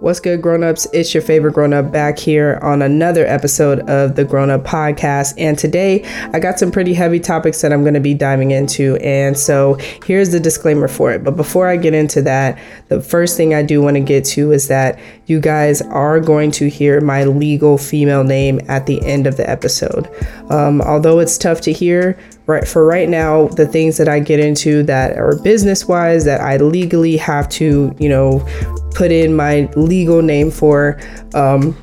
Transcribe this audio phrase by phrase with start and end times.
[0.00, 0.86] What's good, grown-ups?
[0.94, 5.34] It's your favorite grown-up back here on another episode of the Grown Up Podcast.
[5.36, 8.96] And today I got some pretty heavy topics that I'm going to be diving into.
[9.02, 9.74] And so
[10.06, 11.22] here's the disclaimer for it.
[11.22, 12.58] But before I get into that,
[12.88, 16.50] the first thing I do want to get to is that you guys are going
[16.52, 20.08] to hear my legal female name at the end of the episode.
[20.48, 22.18] Um, although it's tough to hear,
[22.50, 26.56] right for right now, the things that I get into that are business-wise that I
[26.58, 28.46] legally have to, you know,
[28.94, 31.00] put in my legal name for.
[31.34, 31.76] Um,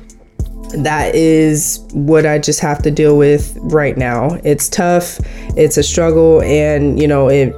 [0.82, 4.38] that is what I just have to deal with right now.
[4.44, 5.18] It's tough,
[5.56, 7.54] it's a struggle, and you know, it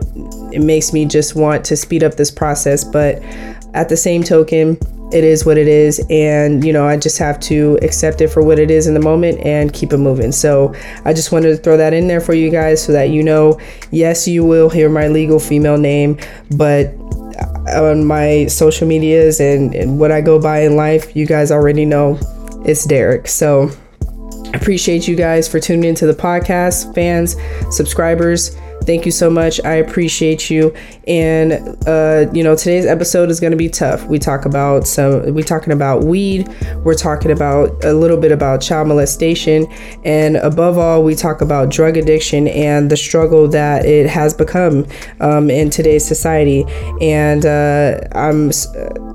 [0.52, 2.84] it makes me just want to speed up this process.
[2.84, 3.20] But
[3.74, 4.78] at the same token,
[5.12, 8.42] it is what it is and you know i just have to accept it for
[8.42, 10.74] what it is in the moment and keep it moving so
[11.04, 13.58] i just wanted to throw that in there for you guys so that you know
[13.90, 16.18] yes you will hear my legal female name
[16.56, 16.94] but
[17.40, 21.50] uh, on my social medias and, and what I go by in life, you guys
[21.50, 22.18] already know
[22.64, 23.28] it's Derek.
[23.28, 23.70] So
[24.54, 27.36] appreciate you guys for tuning into the podcast, fans,
[27.74, 28.56] subscribers.
[28.90, 29.60] Thank you so much.
[29.64, 30.74] I appreciate you.
[31.06, 31.52] And
[31.86, 34.04] uh, you know, today's episode is going to be tough.
[34.06, 35.32] We talk about some.
[35.32, 36.48] We talking about weed.
[36.78, 39.68] We're talking about a little bit about child molestation,
[40.04, 44.84] and above all, we talk about drug addiction and the struggle that it has become
[45.20, 46.64] um, in today's society.
[47.00, 48.50] And uh, I'm,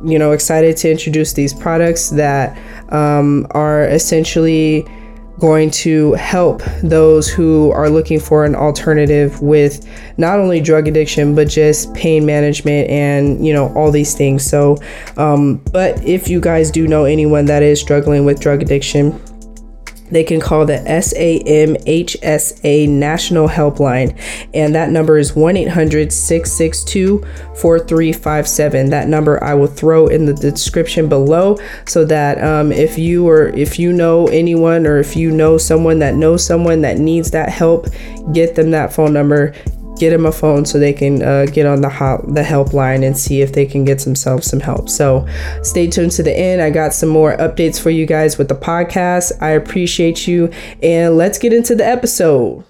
[0.05, 2.57] you know, excited to introduce these products that
[2.93, 4.87] um, are essentially
[5.39, 9.86] going to help those who are looking for an alternative with
[10.17, 14.45] not only drug addiction but just pain management and you know all these things.
[14.45, 14.77] So
[15.17, 19.19] um, but if you guys do know anyone that is struggling with drug addiction
[20.11, 21.78] they can call the SAMHSA
[22.89, 24.17] National Helpline,
[24.53, 27.20] and that number is 1 800 662
[27.56, 28.89] 4357.
[28.89, 33.48] That number I will throw in the description below so that um, if you or
[33.50, 37.50] if you know anyone or if you know someone that knows someone that needs that
[37.50, 37.88] help,
[38.33, 39.54] get them that phone number
[39.98, 43.17] get them a phone so they can uh, get on the hot, the helpline and
[43.17, 44.89] see if they can get themselves some help.
[44.89, 45.28] So
[45.64, 46.61] stay tuned to the end.
[46.61, 49.32] I got some more updates for you guys with the podcast.
[49.42, 50.52] I appreciate you,
[50.82, 52.64] and let's get into the episode.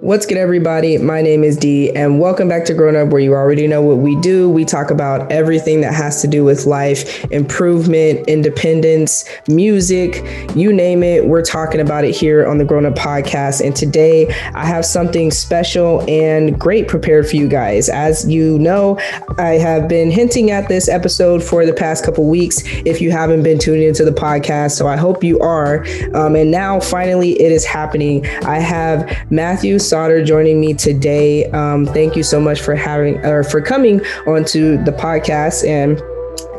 [0.00, 0.98] What's good, everybody?
[0.98, 3.96] My name is Dee, and welcome back to Grown Up, where you already know what
[3.96, 4.48] we do.
[4.50, 10.22] We talk about everything that has to do with life, improvement, independence, music,
[10.54, 11.24] you name it.
[11.24, 13.64] We're talking about it here on the Grown Up Podcast.
[13.64, 17.88] And today I have something special and great prepared for you guys.
[17.88, 19.00] As you know,
[19.38, 23.42] I have been hinting at this episode for the past couple weeks if you haven't
[23.42, 24.72] been tuning into the podcast.
[24.72, 25.86] So I hope you are.
[26.12, 28.26] Um, and now finally it is happening.
[28.44, 31.46] I have Matthew Sauter joining me today.
[31.50, 36.00] Um, thank you so much for having or for coming onto the podcast and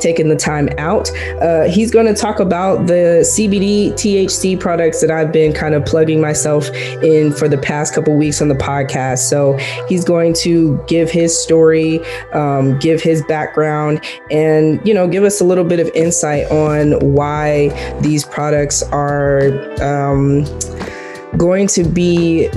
[0.00, 1.10] taking the time out.
[1.40, 5.84] Uh, he's going to talk about the CBD THC products that I've been kind of
[5.84, 6.70] plugging myself
[7.02, 9.28] in for the past couple weeks on the podcast.
[9.28, 9.56] So
[9.88, 12.00] he's going to give his story,
[12.32, 14.00] um, give his background,
[14.30, 17.68] and you know, give us a little bit of insight on why
[18.00, 19.50] these products are
[19.82, 20.44] um,
[21.36, 22.48] going to be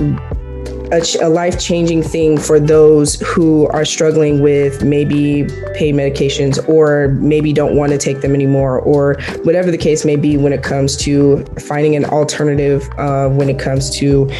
[0.92, 5.44] a, a life changing thing for those who are struggling with maybe
[5.74, 10.16] pain medications or maybe don't want to take them anymore or whatever the case may
[10.16, 14.30] be when it comes to finding an alternative uh, when it comes to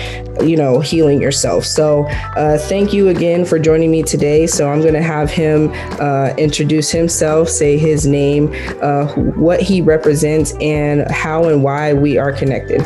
[0.43, 1.65] you know healing yourself.
[1.65, 2.05] So
[2.37, 4.47] uh, thank you again for joining me today.
[4.47, 5.71] So i'm going to have him
[6.01, 8.53] uh, introduce himself say his name
[8.83, 12.83] uh, what he represents and how and why we are connected.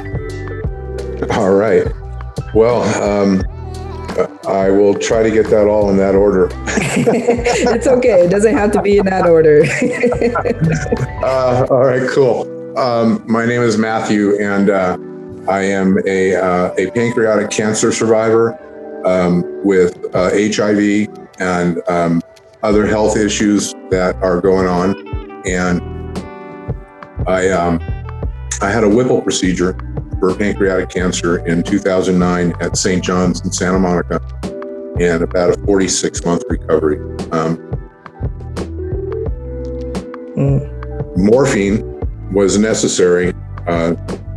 [1.32, 1.86] All right.
[2.54, 3.42] Well um,
[4.48, 6.48] I will try to get that all in that order.
[6.66, 8.24] it's okay.
[8.24, 9.64] It doesn't have to be in that order.
[11.24, 12.78] uh, all right, cool.
[12.78, 14.98] Um, my name is Matthew, and uh,
[15.48, 18.58] I am a, uh, a pancreatic cancer survivor
[19.06, 22.22] um, with HIV uh, and um,
[22.62, 24.96] other health issues that are going on.
[25.46, 25.80] And
[27.28, 27.80] I, um,
[28.60, 29.72] I had a Whipple procedure
[30.18, 33.02] for pancreatic cancer in 2009 at St.
[33.02, 34.20] John's in Santa Monica,
[35.00, 36.98] and about a 46 month recovery.
[37.30, 37.56] Um,
[40.36, 41.16] mm.
[41.16, 41.96] Morphine
[42.32, 43.32] was necessary
[43.66, 43.92] uh,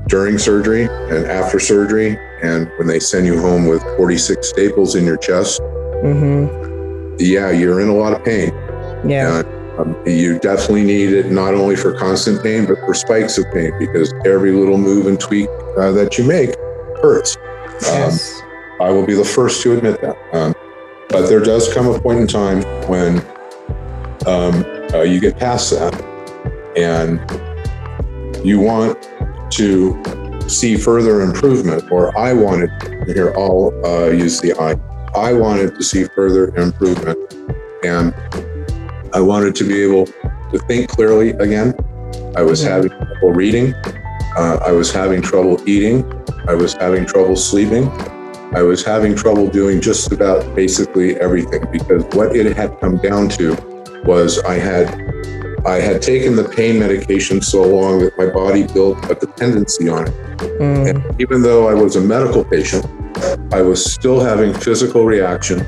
[0.07, 5.05] during surgery and after surgery, and when they send you home with 46 staples in
[5.05, 5.61] your chest.
[6.03, 7.15] Mm-hmm.
[7.19, 8.49] Yeah, you're in a lot of pain.
[9.07, 9.43] Yeah.
[9.77, 13.71] Um, you definitely need it not only for constant pain, but for spikes of pain
[13.79, 15.47] because every little move and tweak
[15.79, 16.55] uh, that you make
[17.01, 17.37] hurts.
[17.81, 18.41] Yes.
[18.41, 18.49] Um,
[18.81, 20.17] I will be the first to admit that.
[20.33, 20.53] Um,
[21.09, 23.19] but there does come a point in time when
[24.27, 25.93] um, uh, you get past that
[26.77, 27.19] and
[28.45, 29.09] you want
[29.51, 30.01] to
[30.47, 32.69] see further improvement, or I wanted,
[33.07, 34.75] here I'll uh, use the I,
[35.19, 37.17] I wanted to see further improvement.
[37.83, 38.13] And
[39.13, 41.73] I wanted to be able to think clearly again.
[42.35, 43.73] I was having trouble reading.
[44.35, 46.05] Uh, I was having trouble eating.
[46.47, 47.89] I was having trouble sleeping.
[48.53, 53.29] I was having trouble doing just about basically everything because what it had come down
[53.29, 53.55] to
[54.05, 54.87] was I had
[55.65, 60.07] I had taken the pain medication so long that my body built a dependency on
[60.07, 60.13] it.
[60.59, 60.89] Mm.
[60.89, 62.85] And even though I was a medical patient,
[63.53, 65.61] I was still having physical reaction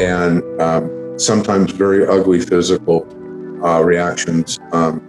[0.00, 3.06] and um, sometimes very ugly physical
[3.64, 5.00] uh, reactions um,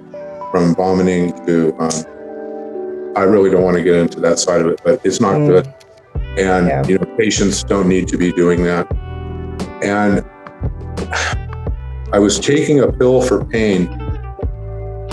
[0.51, 1.75] from vomiting to.
[1.79, 2.18] Um,
[3.15, 5.47] I really don't want to get into that side of it, but it's not mm.
[5.47, 5.73] good.
[6.37, 6.87] And yeah.
[6.87, 8.91] you know, patients don't need to be doing that.
[9.83, 10.23] And
[12.13, 13.87] I was taking a pill for pain.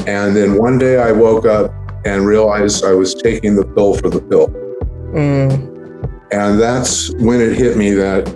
[0.06, 1.72] And then one day I woke up
[2.04, 4.48] and realized I was taking the pill for the pill.
[5.12, 5.76] Mm.
[6.32, 8.28] And that's when it hit me that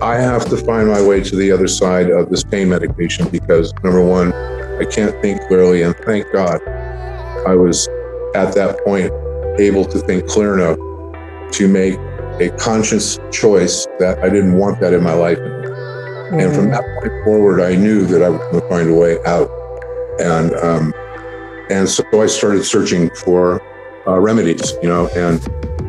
[0.00, 3.74] I have to find my way to the other side of this pain medication because
[3.82, 4.32] number one,
[4.80, 5.82] I can't think clearly.
[5.82, 6.60] And thank God
[7.46, 7.88] I was
[8.34, 9.12] at that point
[9.60, 10.78] able to think clear enough
[11.52, 11.98] to make
[12.40, 15.38] a conscious choice that I didn't want that in my life
[16.28, 16.40] Mm-hmm.
[16.40, 16.70] And from mm.
[16.72, 19.50] that point forward, I knew that I was going to find a way out.
[20.20, 20.92] And um,
[21.70, 23.62] and so I started searching for
[24.06, 25.40] uh, remedies, you know, and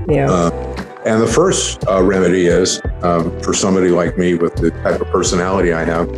[0.09, 0.31] yeah.
[0.31, 5.01] Uh, and the first uh, remedy is um, for somebody like me with the type
[5.01, 6.09] of personality I have,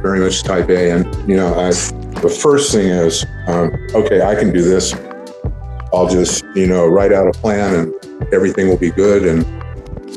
[0.00, 0.90] very much type A.
[0.90, 1.70] And, you know, I,
[2.20, 4.92] the first thing is, um, okay, I can do this.
[5.92, 9.44] I'll just, you know, write out a plan and everything will be good and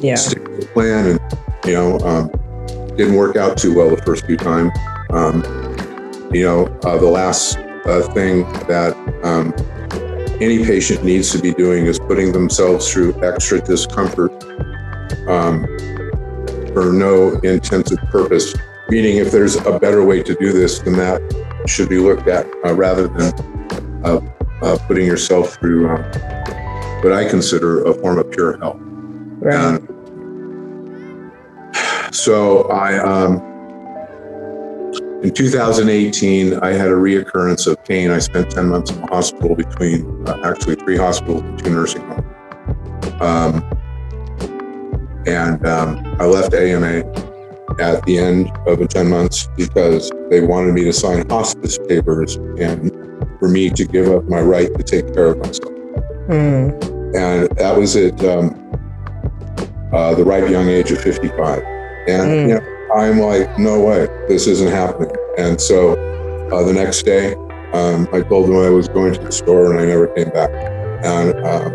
[0.04, 0.16] yeah.
[0.16, 1.08] stick to the plan.
[1.08, 1.20] And,
[1.66, 2.30] you know, um,
[2.96, 4.72] didn't work out too well the first few times.
[5.10, 5.44] Um,
[6.32, 8.94] you know, uh, the last uh, thing that
[9.24, 9.54] um,
[10.42, 14.32] any patient needs to be doing is putting themselves through extra discomfort
[15.28, 15.66] um,
[16.74, 18.54] for no intensive purpose.
[18.90, 21.22] Meaning, if there's a better way to do this, then that
[21.68, 23.34] should be looked at uh, rather than
[24.64, 26.02] uh, putting yourself through uh,
[27.04, 28.80] what I consider a form of pure hell.
[29.40, 29.56] Right.
[29.56, 29.90] And
[32.16, 33.42] so I, um,
[35.22, 38.10] in 2018, I had a reoccurrence of pain.
[38.10, 42.02] I spent 10 months in the hospital between, uh, actually three hospitals and two nursing
[42.02, 43.22] homes.
[43.22, 43.64] Um,
[45.26, 47.04] and um, I left AMA
[47.80, 52.36] at the end of the 10 months because they wanted me to sign hospice papers
[52.36, 53.03] and
[53.44, 55.74] for me to give up my right to take care of myself.
[56.30, 56.72] Mm.
[57.14, 58.56] And that was at um,
[59.92, 61.62] uh, the ripe young age of 55.
[62.08, 62.48] And mm.
[62.48, 65.14] you know, I'm like, no way, this isn't happening.
[65.38, 65.92] And so
[66.54, 67.34] uh, the next day,
[67.74, 70.50] um, I told them I was going to the store, and I never came back.
[71.04, 71.70] And uh,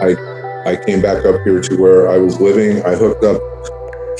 [0.00, 2.84] I I came back up here to where I was living.
[2.84, 3.40] I hooked up,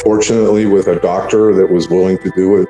[0.01, 2.69] fortunately, with a doctor that was willing to do it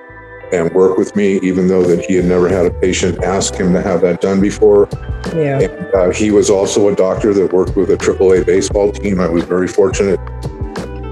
[0.52, 3.72] and work with me, even though that he had never had a patient ask him
[3.72, 4.88] to have that done before.
[5.34, 5.60] Yeah.
[5.60, 9.20] And, uh, he was also a doctor that worked with a AAA baseball team.
[9.20, 10.18] I was very fortunate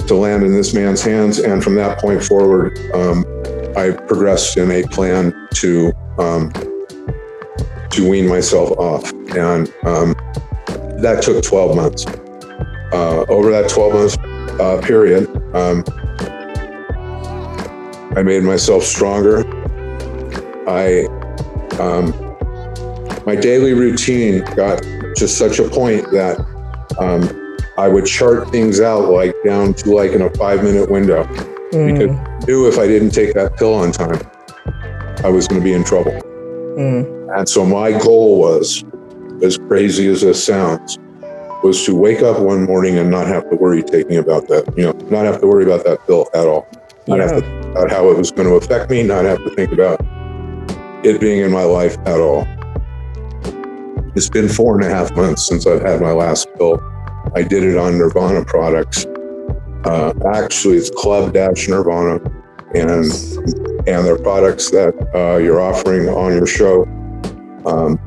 [0.06, 1.38] to land in this man's hands.
[1.38, 3.24] And from that point forward, um,
[3.76, 6.50] I progressed in a plan to um,
[7.90, 10.14] to wean myself off, and um,
[11.00, 12.06] that took 12 months.
[12.93, 14.16] Uh, over that 12 months
[14.60, 15.82] uh, period, um,
[18.17, 19.44] I made myself stronger.
[20.67, 21.05] I
[21.79, 22.15] um,
[23.27, 24.82] my daily routine got
[25.17, 26.41] to such a point that
[26.99, 31.25] um, I would chart things out like down to like in a five minute window
[31.25, 31.93] mm.
[31.93, 34.20] because I knew if I didn't take that pill on time,
[35.23, 36.13] I was going to be in trouble.
[36.13, 37.39] Mm.
[37.39, 38.82] And so my goal was,
[39.43, 40.99] as crazy as this sounds,
[41.63, 44.85] was to wake up one morning and not have to worry taking about that, you
[44.85, 46.67] know, not have to worry about that pill at all.
[47.08, 47.22] Not yeah.
[47.25, 49.72] have to think about how it was going to affect me, not have to think
[49.72, 50.01] about
[51.05, 52.46] it being in my life at all.
[54.17, 56.81] It's been four and a half months since I've had my last pill.
[57.34, 59.05] I did it on Nirvana products.
[59.84, 62.15] Uh, actually, it's Club Dash Nirvana,
[62.75, 63.05] and
[63.86, 66.84] and they're products that uh, you're offering on your show.
[67.67, 68.01] Um,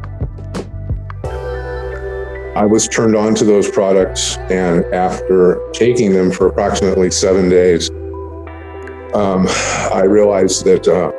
[2.56, 7.90] I was turned on to those products, and after taking them for approximately seven days,
[9.14, 9.48] um,
[9.92, 11.12] I realized that uh,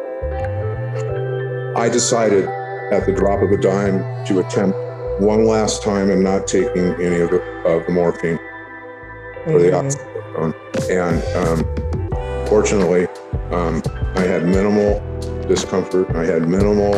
[1.78, 2.46] I decided
[2.92, 4.76] at the drop of a dime to attempt
[5.20, 9.50] one last time and not taking any of the, of the morphine mm-hmm.
[9.50, 10.54] or the oxycodone.
[10.90, 13.06] And um, fortunately,
[13.50, 13.82] um,
[14.16, 15.00] I had minimal
[15.46, 16.14] discomfort.
[16.14, 16.94] I had minimal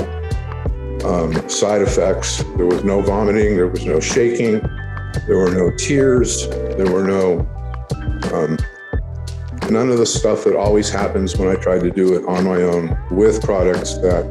[1.04, 2.42] um, side effects.
[2.56, 4.60] There was no vomiting, there was no shaking,
[5.26, 7.40] there were no tears, there were no,
[8.32, 8.58] um,
[9.72, 12.62] none of the stuff that always happens when I tried to do it on my
[12.62, 14.24] own with products that,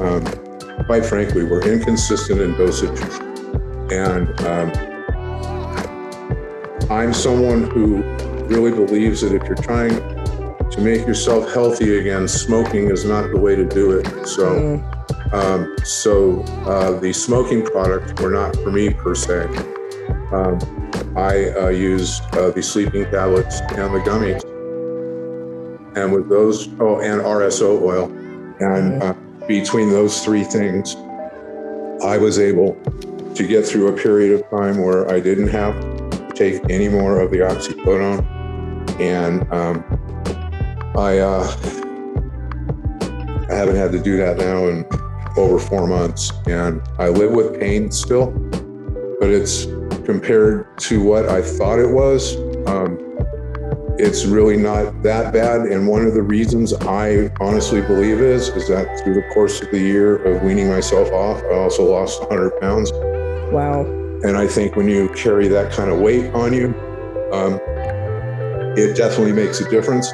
[0.00, 0.24] um,
[0.86, 3.00] quite frankly, were inconsistent in dosage.
[3.90, 4.72] And um,
[6.90, 8.02] I'm someone who
[8.46, 9.96] really believes that if you're trying
[10.70, 14.06] to make yourself healthy again, smoking is not the way to do it.
[14.26, 15.32] So, mm.
[15.32, 19.46] um, so uh, the smoking products were not for me per se.
[20.32, 20.58] Um,
[21.16, 24.42] I uh, use uh, the sleeping tablets and the gummies,
[25.96, 28.04] and with those, oh, and RSO oil,
[28.60, 29.46] and mm.
[29.46, 30.96] between those three things,
[32.02, 32.74] I was able
[33.34, 37.20] to get through a period of time where I didn't have to take any more
[37.20, 38.24] of the oxycodone,
[39.00, 39.84] and um,
[40.96, 41.46] I uh,
[43.50, 44.86] I haven't had to do that now in
[45.36, 48.30] over four months, and I live with pain still,
[49.20, 49.66] but it's
[50.04, 52.36] compared to what I thought it was.
[52.66, 53.03] Um,
[53.98, 55.62] it's really not that bad.
[55.62, 59.70] And one of the reasons I honestly believe is is that through the course of
[59.70, 62.90] the year of weaning myself off, I also lost 100 pounds.
[63.52, 63.82] Wow.
[64.24, 66.68] And I think when you carry that kind of weight on you,
[67.32, 67.60] um,
[68.76, 70.10] it definitely makes a difference.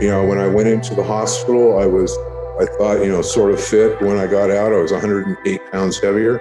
[0.00, 2.16] You know, when I went into the hospital, I was,
[2.58, 4.00] I thought, you know, sort of fit.
[4.00, 6.40] When I got out, I was 108 pounds heavier.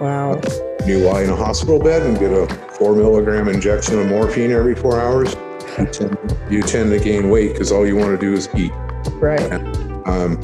[0.00, 0.40] Wow.
[0.84, 4.74] You lie in a hospital bed and get a four milligram injection of morphine every
[4.74, 5.36] four hours.
[5.80, 8.72] You tend, you tend to gain weight because all you want to do is eat.
[9.14, 9.40] Right.
[9.40, 10.40] And, um,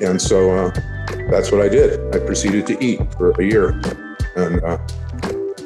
[0.00, 0.70] and so uh,
[1.30, 2.14] that's what I did.
[2.14, 3.80] I proceeded to eat for a year,
[4.36, 4.78] and uh,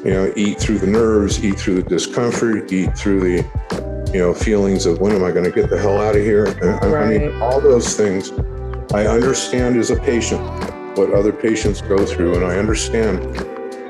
[0.03, 4.33] you know, eat through the nerves, eat through the discomfort, eat through the you know,
[4.33, 6.45] feelings of when am I going to get the hell out of here?
[6.45, 7.03] And, right.
[7.03, 8.31] I mean, all those things.
[8.93, 10.41] I understand as a patient
[10.97, 13.19] what other patients go through, and I understand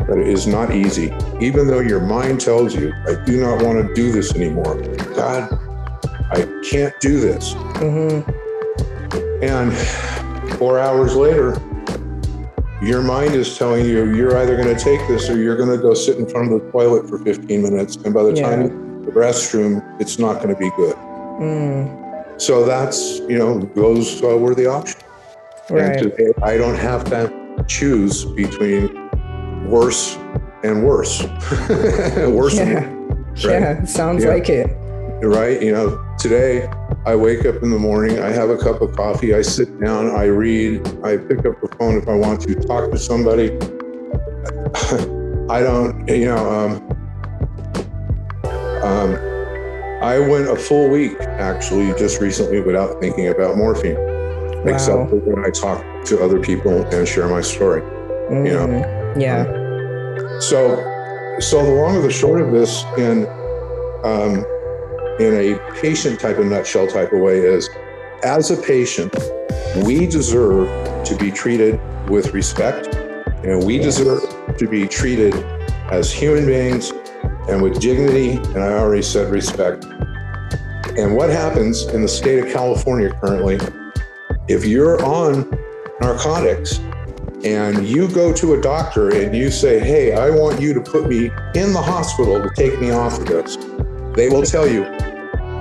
[0.07, 1.13] that it is not easy.
[1.39, 4.75] Even though your mind tells you, I do not want to do this anymore.
[5.15, 5.51] God,
[6.31, 7.53] I can't do this.
[7.53, 8.29] Mm-hmm.
[9.43, 9.73] And
[10.57, 11.61] four hours later,
[12.81, 15.77] your mind is telling you you're either going to take this or you're going to
[15.77, 17.95] go sit in front of the toilet for 15 minutes.
[17.97, 18.49] And by the yeah.
[18.49, 20.95] time the restroom, it's not going to be good.
[20.95, 22.41] Mm.
[22.41, 25.03] So that's, you know, those uh, were the options.
[25.69, 25.97] Right.
[25.97, 29.06] And today, I don't have to choose between
[29.67, 30.15] worse
[30.63, 31.23] and worse.
[31.69, 32.55] worse.
[32.55, 32.85] Yeah.
[32.85, 33.43] right?
[33.43, 34.29] Yeah, sounds yeah.
[34.31, 34.67] like it.
[35.23, 35.61] Right.
[35.61, 36.67] You know, today
[37.05, 40.15] I wake up in the morning, I have a cup of coffee, I sit down,
[40.15, 43.51] I read, I pick up the phone if I want to talk to somebody.
[45.49, 46.97] I don't, you know, um,
[48.83, 49.15] um,
[50.03, 54.63] I went a full week actually just recently without thinking about morphine, wow.
[54.67, 57.81] except for when I talk to other people and share my story.
[57.81, 58.96] Mm, you know, mm-hmm.
[59.19, 59.45] Yeah.
[60.39, 60.75] So,
[61.39, 63.27] so the long of the short of this, in
[64.03, 64.45] um,
[65.19, 67.69] in a patient type of nutshell type of way, is
[68.23, 69.15] as a patient,
[69.83, 70.67] we deserve
[71.05, 72.95] to be treated with respect,
[73.43, 74.21] and we deserve
[74.57, 75.33] to be treated
[75.89, 76.91] as human beings
[77.49, 79.85] and with dignity, and I already said respect.
[80.97, 83.59] And what happens in the state of California currently,
[84.47, 85.49] if you're on
[86.01, 86.79] narcotics
[87.55, 91.07] and you go to a doctor and you say, Hey, I want you to put
[91.07, 93.57] me in the hospital to take me off of this,
[94.15, 94.83] they will tell you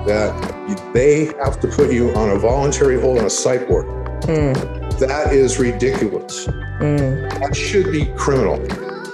[0.05, 3.85] that they have to put you on a voluntary hold on a psych ward.
[4.23, 4.99] Mm.
[4.99, 6.47] That is ridiculous.
[6.47, 7.39] Mm.
[7.39, 8.57] That should be criminal.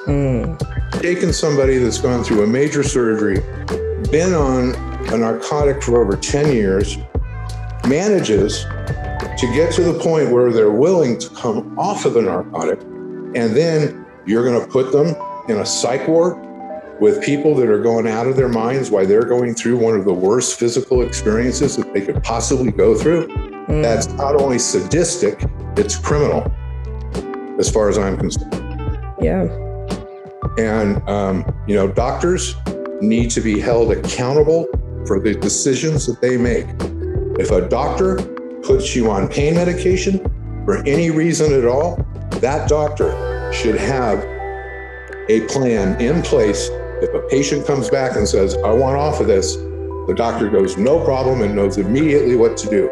[0.06, 3.42] Mm taken somebody that's gone through a major surgery,
[4.10, 4.74] been on
[5.12, 6.98] a narcotic for over 10 years,
[7.86, 8.64] manages
[9.38, 13.56] to get to the point where they're willing to come off of the narcotic, and
[13.56, 15.16] then you're going to put them
[15.50, 16.38] in a psych ward
[17.00, 20.06] with people that are going out of their minds while they're going through one of
[20.06, 23.28] the worst physical experiences that they could possibly go through.
[23.68, 23.82] Mm.
[23.82, 25.44] That's not only sadistic,
[25.76, 26.50] it's criminal,
[27.60, 28.54] as far as I'm concerned.
[29.22, 29.44] Yeah.
[30.58, 32.56] And, um, you know, doctors
[33.02, 34.68] need to be held accountable
[35.06, 36.68] for the decisions that they make.
[37.40, 38.18] If a doctor
[38.64, 40.20] puts you on pain medication
[40.66, 41.98] for any reason at all,
[42.40, 43.12] that doctor
[43.54, 44.20] should have
[45.30, 46.70] a plan in place.
[47.02, 50.78] If a patient comes back and says, I want off of this, the doctor goes,
[50.78, 52.90] no problem, and knows immediately what to do.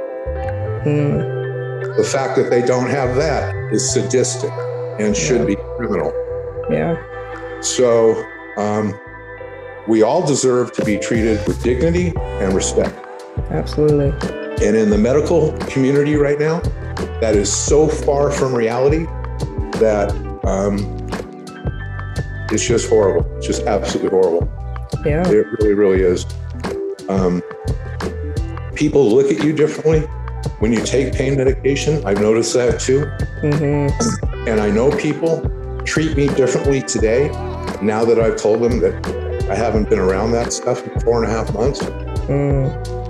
[0.85, 1.97] Mm.
[1.97, 4.51] The fact that they don't have that is sadistic
[4.99, 5.47] and should yeah.
[5.47, 6.13] be criminal.
[6.69, 7.61] Yeah.
[7.61, 8.25] So
[8.57, 8.99] um,
[9.87, 12.97] we all deserve to be treated with dignity and respect.
[13.49, 14.40] Absolutely.
[14.61, 16.59] And in the medical community right now,
[17.19, 19.05] that is so far from reality
[19.79, 20.11] that
[20.43, 20.77] um,
[22.51, 23.25] it's just horrible.
[23.37, 24.47] It's just absolutely horrible.
[25.03, 25.27] Yeah.
[25.27, 26.25] It really, really is.
[27.09, 27.41] Um,
[28.75, 30.01] people look at you differently
[30.59, 32.05] when you take pain medication.
[32.05, 33.05] I've noticed that too.
[33.41, 34.47] Mm-hmm.
[34.47, 35.41] And I know people
[35.85, 37.29] treat me differently today
[37.81, 41.31] now that I've told them that I haven't been around that stuff in four and
[41.31, 41.81] a half months.
[41.81, 43.00] Mm.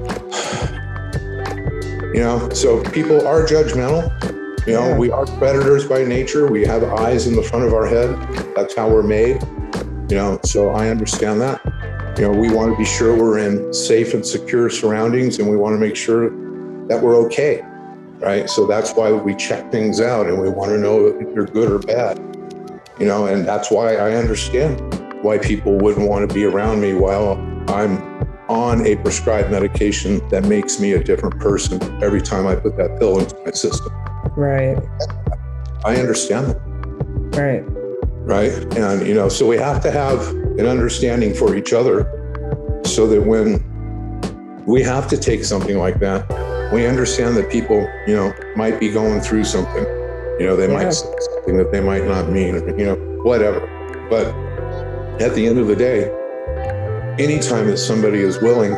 [2.13, 4.11] You know, so people are judgmental.
[4.67, 4.97] You know, Yeah.
[4.97, 6.47] we are predators by nature.
[6.47, 8.15] We have eyes in the front of our head.
[8.55, 9.41] That's how we're made.
[10.09, 11.61] You know, so I understand that.
[12.17, 15.55] You know, we want to be sure we're in safe and secure surroundings and we
[15.55, 16.29] want to make sure
[16.87, 17.63] that we're okay.
[18.19, 18.49] Right.
[18.49, 21.71] So that's why we check things out and we want to know if you're good
[21.71, 22.19] or bad.
[22.99, 24.79] You know, and that's why I understand
[25.23, 27.33] why people wouldn't want to be around me while
[27.69, 27.97] I'm
[28.51, 32.99] on a prescribed medication that makes me a different person every time I put that
[32.99, 33.87] pill into my system.
[34.35, 34.77] Right.
[35.85, 36.59] I understand that,
[37.39, 37.63] Right.
[38.25, 38.51] right?
[38.77, 40.27] And, you know, so we have to have
[40.59, 42.05] an understanding for each other
[42.83, 43.63] so that when
[44.65, 46.27] we have to take something like that,
[46.73, 49.85] we understand that people, you know, might be going through something.
[50.39, 50.73] You know, they Yeah.
[50.73, 53.61] might say something that they might not mean, or, you know, whatever.
[54.09, 54.27] But
[55.21, 56.11] at the end of the day,
[57.21, 58.73] anytime that somebody is willing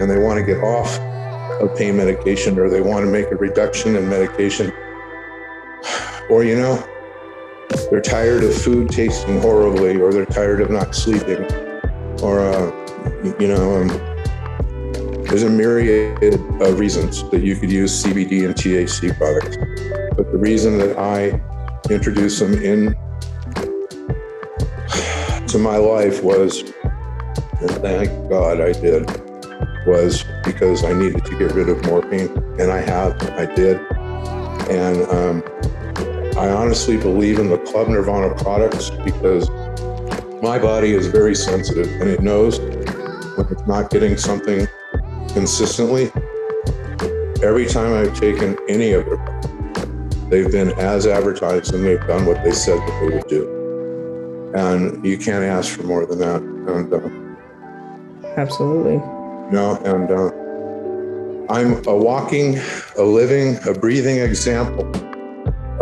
[0.00, 0.98] and they want to get off
[1.60, 4.72] of pain medication or they want to make a reduction in medication,
[6.30, 6.82] or, you know,
[7.90, 11.44] they're tired of food tasting horribly or they're tired of not sleeping
[12.22, 12.70] or, uh,
[13.38, 13.88] you know, um,
[15.24, 19.56] there's a myriad of reasons that you could use CBD and THC products.
[20.16, 21.40] But the reason that I
[21.92, 22.96] introduced them in
[25.48, 26.64] to my life was,
[27.62, 29.06] and thank God I did,
[29.86, 32.28] was because I needed to get rid of morphine,
[32.58, 33.78] and I have, I did,
[34.68, 35.42] and um,
[36.36, 39.48] I honestly believe in the Club Nirvana products because
[40.42, 44.66] my body is very sensitive, and it knows when it's not getting something
[45.28, 46.10] consistently.
[47.42, 52.42] Every time I've taken any of it, they've been as advertised and they've done what
[52.42, 54.52] they said that they would do.
[54.54, 56.40] And you can't ask for more than that.
[56.40, 57.21] And, uh,
[58.36, 58.94] Absolutely.
[58.94, 62.58] you know, and uh, I'm a walking,
[62.96, 64.90] a living, a breathing example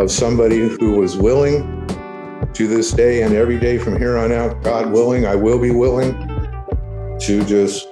[0.01, 1.87] of somebody who was willing
[2.53, 5.71] to this day and every day from here on out, God willing, I will be
[5.71, 6.11] willing
[7.19, 7.87] to just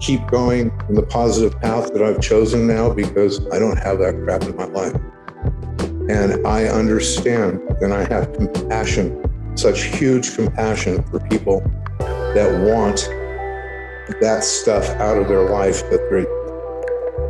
[0.00, 4.14] keep going in the positive path that I've chosen now because I don't have that
[4.24, 4.94] crap in my life.
[6.08, 9.22] And I understand and I have compassion,
[9.56, 11.60] such huge compassion for people
[11.98, 13.08] that want
[14.20, 16.26] that stuff out of their life that they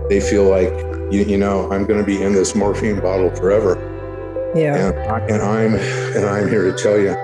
[0.08, 0.70] they feel like
[1.12, 3.74] you, you know I'm going to be in this morphine bottle forever
[4.56, 4.76] Yeah.
[4.88, 5.74] and, I, and I'm
[6.16, 7.14] and I'm here to tell you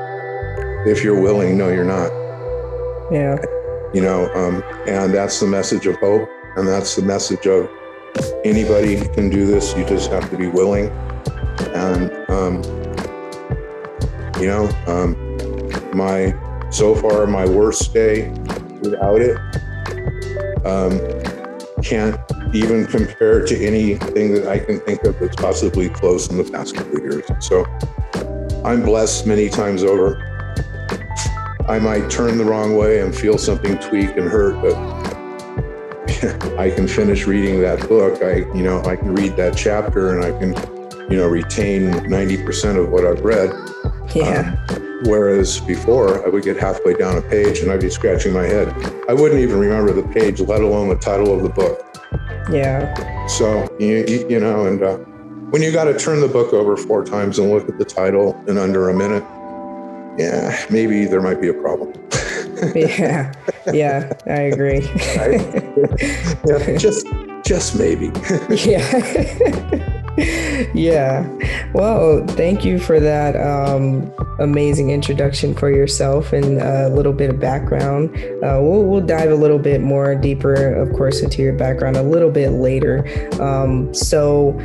[0.90, 2.10] if you're willing no you're not
[3.12, 3.36] Yeah.
[3.94, 7.68] you know um, and that's the message of hope and that's the message of
[8.44, 10.88] anybody can do this you just have to be willing
[11.74, 12.62] and um,
[14.40, 15.16] you know um,
[15.96, 16.34] my
[16.70, 18.32] so far my worst day
[18.86, 19.36] without it
[20.66, 21.00] um,
[21.82, 22.20] can't
[22.54, 26.74] even compare to anything that I can think of that's possibly close in the past
[26.74, 27.24] couple of years.
[27.40, 27.64] So
[28.64, 30.22] I'm blessed many times over.
[31.68, 34.74] I might turn the wrong way and feel something tweak and hurt, but
[36.58, 38.22] I can finish reading that book.
[38.22, 40.54] I, you know, I can read that chapter and I can,
[41.10, 43.50] you know, retain 90% of what I've read.
[44.14, 44.56] Yeah.
[45.04, 48.68] Whereas before, I would get halfway down a page and I'd be scratching my head.
[49.08, 51.84] I wouldn't even remember the page, let alone the title of the book.
[52.50, 53.26] yeah.
[53.26, 54.96] So, you, you, know, and uh,
[55.50, 58.42] when you got to turn the book over four times and look at the title
[58.48, 59.24] in under a minute,
[60.18, 61.92] yeah, maybe there might be a problem.
[62.74, 63.34] Yeah.
[63.70, 64.14] Yeah.
[64.24, 64.80] I agree.
[66.46, 67.06] yeah, just,
[67.44, 68.06] just maybe.
[68.48, 69.92] yeah.
[70.74, 71.28] yeah.
[71.74, 77.38] Well, thank you for that um, amazing introduction for yourself and a little bit of
[77.38, 78.16] background.
[78.16, 82.02] Uh, we'll, we'll dive a little bit more deeper, of course, into your background a
[82.02, 83.06] little bit later.
[83.42, 84.58] Um, so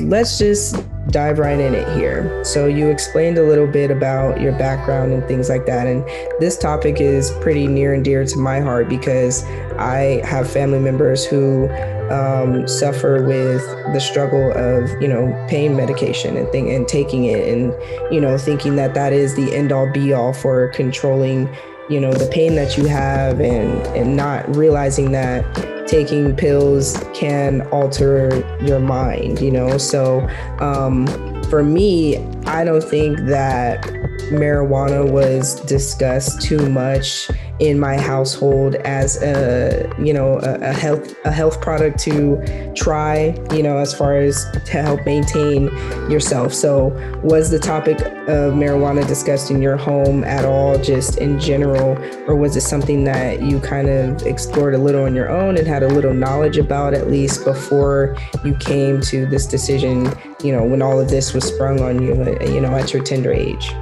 [0.00, 0.76] let's just
[1.08, 2.44] dive right in it here.
[2.44, 5.86] So you explained a little bit about your background and things like that.
[5.86, 6.04] And
[6.40, 9.44] this topic is pretty near and dear to my heart because
[9.78, 11.68] I have family members who
[12.10, 13.62] um, suffer with
[13.92, 17.72] the struggle of, you know, pain medication and thing and taking it and,
[18.12, 21.48] you know, thinking that that is the end all be all for controlling,
[21.88, 25.42] you know, the pain that you have and, and not realizing that
[25.86, 29.78] taking pills can alter your mind, you know?
[29.78, 31.06] So, um,
[31.44, 33.82] for me, I don't think that
[34.30, 37.30] marijuana was discussed too much
[37.62, 42.42] in my household as a you know a, a, health a health product to
[42.74, 45.66] try you know as far as to help maintain
[46.10, 46.52] yourself.
[46.52, 46.88] So
[47.22, 51.96] was the topic of marijuana discussed in your home at all just in general?
[52.26, 55.64] Or was it something that you kind of explored a little on your own and
[55.64, 60.64] had a little knowledge about at least before you came to this decision you know
[60.64, 62.12] when all of this was sprung on you
[62.52, 63.72] you know at your tender age?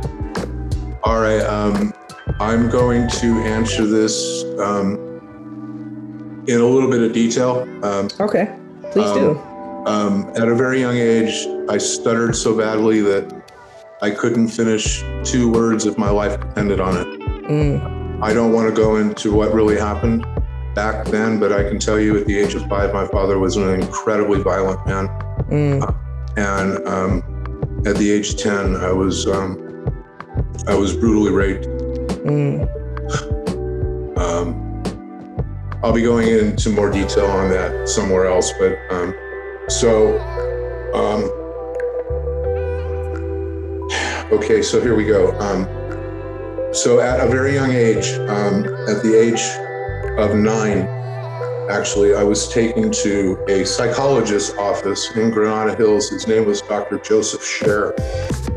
[1.03, 1.95] All right um
[2.39, 4.95] I'm going to answer this um,
[6.47, 7.63] in a little bit of detail.
[7.85, 8.57] Um, okay,
[8.93, 9.39] please um, do.
[9.87, 13.43] Um, at a very young age, I stuttered so badly that
[14.03, 17.07] I couldn't finish two words if my life depended on it.
[17.49, 18.23] Mm.
[18.23, 20.27] I don't want to go into what really happened
[20.75, 23.57] back then, but I can tell you at the age of five, my father was
[23.57, 25.09] an incredibly violent man.
[25.49, 25.83] Mm.
[25.83, 25.93] Uh,
[26.37, 29.67] and um, at the age of 10, I was, um,
[30.67, 31.80] I was brutally raped
[32.25, 32.69] Mm.
[34.19, 34.71] Um,
[35.83, 39.15] I'll be going into more detail on that somewhere else, but um,
[39.69, 40.19] so
[40.95, 41.25] um,
[44.33, 45.33] okay, so here we go.
[45.39, 45.67] Um,
[46.75, 49.41] so at a very young age, um, at the age
[50.19, 50.87] of nine,
[51.71, 56.11] actually, I was taken to a psychologist's office in Granada Hills.
[56.11, 56.99] His name was Dr.
[56.99, 57.97] Joseph Scher.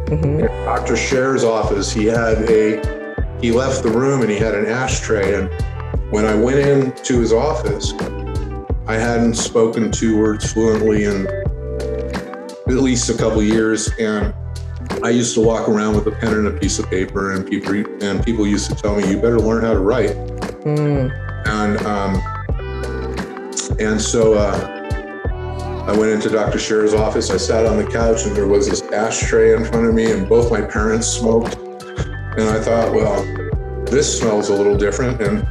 [0.07, 0.41] Mm-hmm.
[0.65, 0.93] Dr.
[0.93, 3.02] Scher's office, he had a
[3.43, 5.35] he left the room and he had an ashtray.
[5.35, 5.49] And
[6.13, 7.91] when I went into his office,
[8.87, 13.91] I hadn't spoken two words fluently in at least a couple years.
[13.99, 14.33] And
[15.03, 17.73] I used to walk around with a pen and a piece of paper, and people
[18.01, 20.15] and people used to tell me, "You better learn how to write."
[20.63, 21.11] Mm.
[21.45, 22.15] And um,
[23.79, 26.59] and so uh, I went into Dr.
[26.59, 27.29] Scher's office.
[27.29, 30.29] I sat on the couch, and there was this ashtray in front of me, and
[30.29, 31.57] both my parents smoked.
[32.37, 33.23] And I thought, well,
[33.85, 35.21] this smells a little different.
[35.21, 35.47] And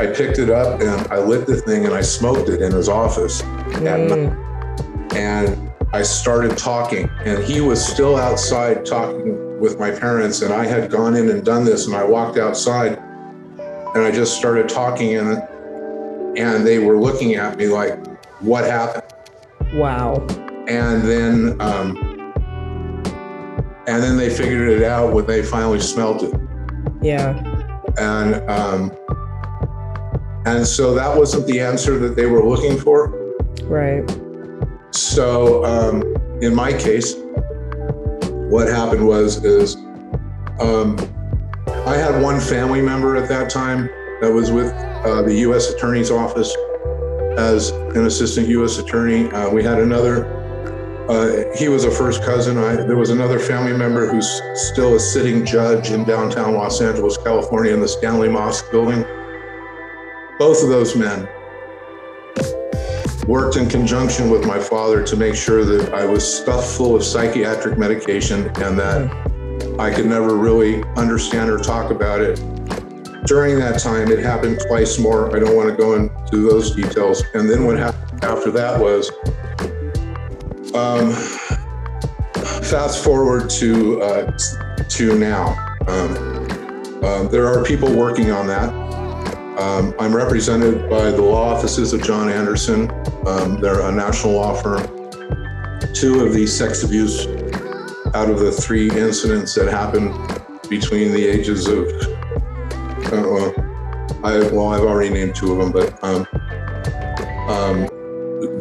[0.00, 2.88] I picked it up and I lit the thing and I smoked it in his
[2.88, 5.14] office mm.
[5.14, 10.42] And I started talking, and he was still outside talking with my parents.
[10.42, 12.98] And I had gone in and done this, and I walked outside
[13.94, 15.38] and I just started talking, and,
[16.36, 18.04] and they were looking at me like,
[18.40, 19.04] What happened?
[19.74, 20.26] Wow.
[20.66, 22.13] And then, um,
[23.86, 26.34] and then they figured it out when they finally smelt it.
[27.02, 27.38] Yeah.
[27.98, 28.92] And um,
[30.46, 33.08] and so that wasn't the answer that they were looking for.
[33.64, 34.04] Right.
[34.90, 36.02] So um,
[36.42, 37.14] in my case,
[38.50, 39.76] what happened was is
[40.60, 40.96] um,
[41.86, 43.88] I had one family member at that time
[44.20, 45.70] that was with uh, the U.S.
[45.70, 46.54] Attorney's Office
[47.36, 48.78] as an assistant U.S.
[48.78, 49.30] attorney.
[49.30, 50.33] Uh, we had another
[51.08, 52.56] uh, he was a first cousin.
[52.56, 57.18] I, there was another family member who's still a sitting judge in downtown Los Angeles,
[57.18, 59.04] California, in the Stanley Mosk building.
[60.38, 61.28] Both of those men
[63.26, 67.04] worked in conjunction with my father to make sure that I was stuffed full of
[67.04, 69.10] psychiatric medication and that
[69.78, 72.36] I could never really understand or talk about it.
[73.26, 75.34] During that time, it happened twice more.
[75.34, 77.22] I don't want to go into those details.
[77.34, 79.10] And then what happened after that was
[80.84, 81.12] um,
[82.62, 84.30] fast forward to uh,
[84.88, 85.56] to now.
[85.86, 86.48] Um,
[87.02, 88.72] uh, there are people working on that.
[89.58, 92.90] Um, I'm represented by the law offices of John Anderson.
[93.26, 94.82] Um, they're a national law firm.
[95.94, 97.26] Two of these sex abuse
[98.14, 100.12] out of the three incidents that happened
[100.68, 101.86] between the ages of,
[103.12, 103.50] uh,
[104.24, 106.26] I, well, I've already named two of them, but um,
[107.48, 107.88] um,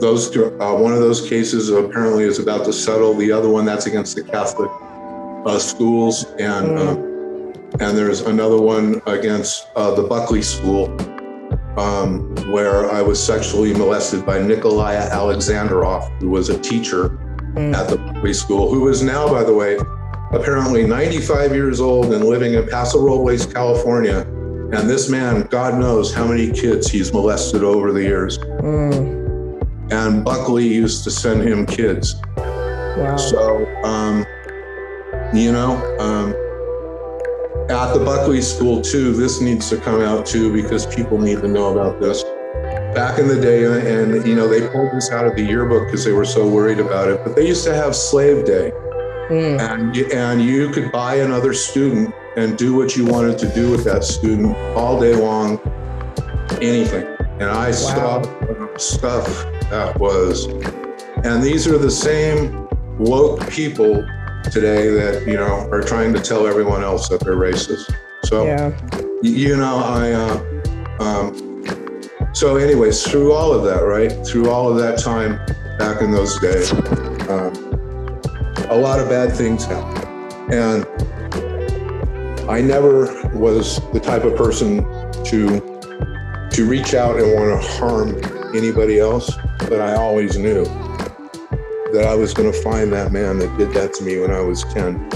[0.04, 3.14] those uh, one of those cases apparently is about to settle.
[3.14, 4.70] The other one that's against the Catholic
[5.46, 6.88] uh, schools, and mm.
[6.88, 10.86] um, and there's another one against uh, the Buckley School,
[11.80, 17.10] um, where I was sexually molested by Nikolaya Alexandrov, who was a teacher
[17.56, 17.74] mm.
[17.74, 19.78] at the Buckley School, who is now, by the way,
[20.34, 24.28] apparently 95 years old and living in Paso Robles, California.
[24.74, 28.40] And this man, God knows how many kids he's molested over the years.
[28.40, 29.23] Mm
[29.94, 32.16] and Buckley used to send him kids.
[32.36, 33.16] Wow.
[33.16, 34.26] So, um,
[35.34, 36.30] you know, um,
[37.70, 41.48] at the Buckley School too, this needs to come out too because people need to
[41.48, 42.24] know about this.
[42.96, 46.04] Back in the day, and you know, they pulled this out of the yearbook because
[46.06, 47.22] they were so worried about it.
[47.24, 48.72] But they used to have Slave Day,
[49.30, 49.60] mm.
[49.60, 53.84] and and you could buy another student and do what you wanted to do with
[53.86, 55.60] that student all day long,
[56.62, 57.08] anything.
[57.40, 58.22] And I wow.
[58.22, 60.46] saw stuff that was.
[61.26, 62.68] And these are the same
[63.00, 64.06] woke people
[64.52, 67.94] today that you know are trying to tell everyone else that they're racist.
[68.26, 68.72] So Yeah.
[69.22, 70.12] you know, I.
[70.12, 70.44] Uh,
[71.00, 71.50] um,
[72.34, 74.12] so, anyways, through all of that, right?
[74.26, 75.38] Through all of that time
[75.78, 76.72] back in those days,
[77.30, 77.54] um,
[78.70, 80.86] a lot of bad things happened, and
[82.50, 84.78] I never was the type of person
[85.26, 85.60] to
[86.52, 88.16] to reach out and want to harm
[88.56, 89.32] anybody else,
[89.74, 90.66] but I always knew
[91.94, 94.40] that I was going to find that man that did that to me when I
[94.40, 95.10] was 10.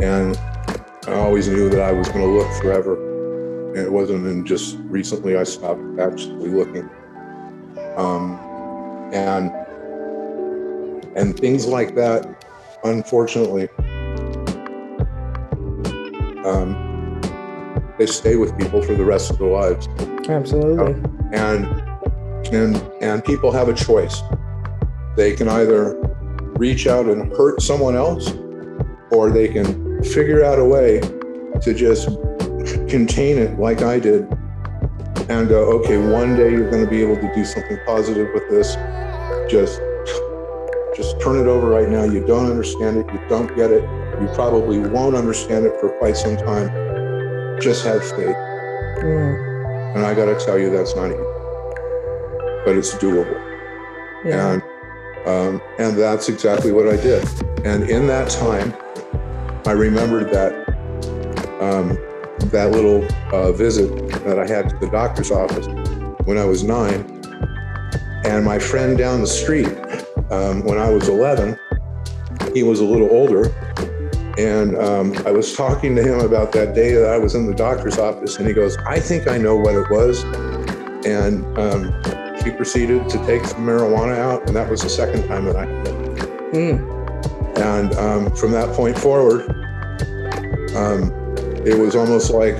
[0.00, 0.36] And
[1.08, 2.94] I always knew that I was going to look forever.
[3.70, 6.88] And it wasn't in just recently I stopped actually looking.
[7.96, 8.38] Um,
[9.12, 9.50] and
[11.16, 12.44] and things like that,
[12.84, 13.68] unfortunately,
[16.44, 17.20] um,
[17.98, 19.88] they stay with people for the rest of their lives
[20.28, 20.92] Absolutely.
[21.32, 21.89] and
[22.52, 24.22] and and people have a choice.
[25.16, 25.96] They can either
[26.56, 28.32] reach out and hurt someone else
[29.10, 31.00] or they can figure out a way
[31.60, 32.08] to just
[32.88, 34.26] contain it like i did
[35.30, 38.48] and go okay one day you're going to be able to do something positive with
[38.50, 38.74] this.
[39.48, 39.80] Just
[40.96, 42.02] just turn it over right now.
[42.02, 43.06] You don't understand it.
[43.12, 43.82] You don't get it.
[44.20, 46.68] You probably won't understand it for quite some time.
[47.60, 48.36] Just have faith.
[49.94, 51.29] And I got to tell you, that's not easy,
[52.64, 53.38] but it's doable.
[54.24, 54.52] Yeah.
[54.52, 54.62] And
[55.26, 57.26] um, and that's exactly what I did.
[57.64, 58.74] And in that time,
[59.66, 60.52] I remembered that
[61.60, 61.98] um,
[62.50, 63.90] that little uh, visit
[64.24, 65.66] that I had to the doctor's office
[66.24, 67.22] when I was nine,
[68.24, 69.68] and my friend down the street
[70.30, 71.58] um, when I was 11,
[72.54, 73.52] he was a little older.
[74.38, 77.54] And um, I was talking to him about that day that I was in the
[77.54, 80.22] doctor's office, and he goes, I think I know what it was.
[81.04, 81.44] And
[82.40, 85.56] um, he proceeded to take some marijuana out, and that was the second time that
[85.56, 85.94] I had it.
[86.52, 87.58] Mm.
[87.58, 89.48] And um, from that point forward,
[90.76, 91.12] um,
[91.66, 92.56] it was almost like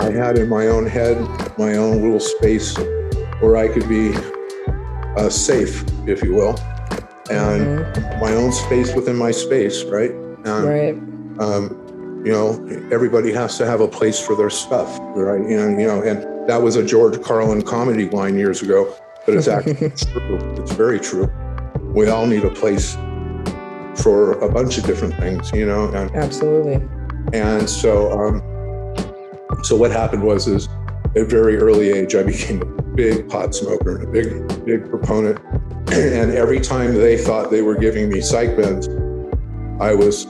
[0.00, 1.18] I had in my own head
[1.58, 2.76] my own little space
[3.40, 4.14] where I could be
[5.16, 6.58] uh, safe, if you will,
[7.30, 7.80] and
[8.20, 10.10] my own space within my space, right?
[10.10, 10.94] And, Right.
[11.38, 12.52] um, you know,
[12.92, 15.40] everybody has to have a place for their stuff, right?
[15.40, 18.94] And you know, and that was a George Carlin comedy line years ago,
[19.26, 20.38] but it's actually true.
[20.56, 21.30] It's very true.
[21.94, 22.96] We all need a place
[24.02, 26.80] for a bunch of different things, you know, and Absolutely.
[27.32, 28.42] and so um,
[29.64, 30.68] so what happened was is
[31.14, 34.88] at a very early age I became a big pot smoker and a big big
[34.88, 35.38] proponent,
[35.92, 38.88] and every time they thought they were giving me psych meds,
[39.80, 40.26] I was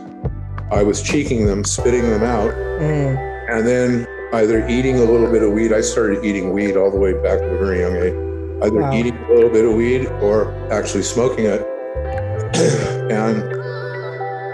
[0.72, 2.50] I was cheeking them, spitting them out,
[2.80, 3.16] Mm.
[3.50, 5.72] and then either eating a little bit of weed.
[5.72, 8.31] I started eating weed all the way back at a very young age.
[8.62, 8.92] Either Wow.
[8.94, 11.62] eating a little bit of weed or actually smoking it,
[13.10, 13.42] and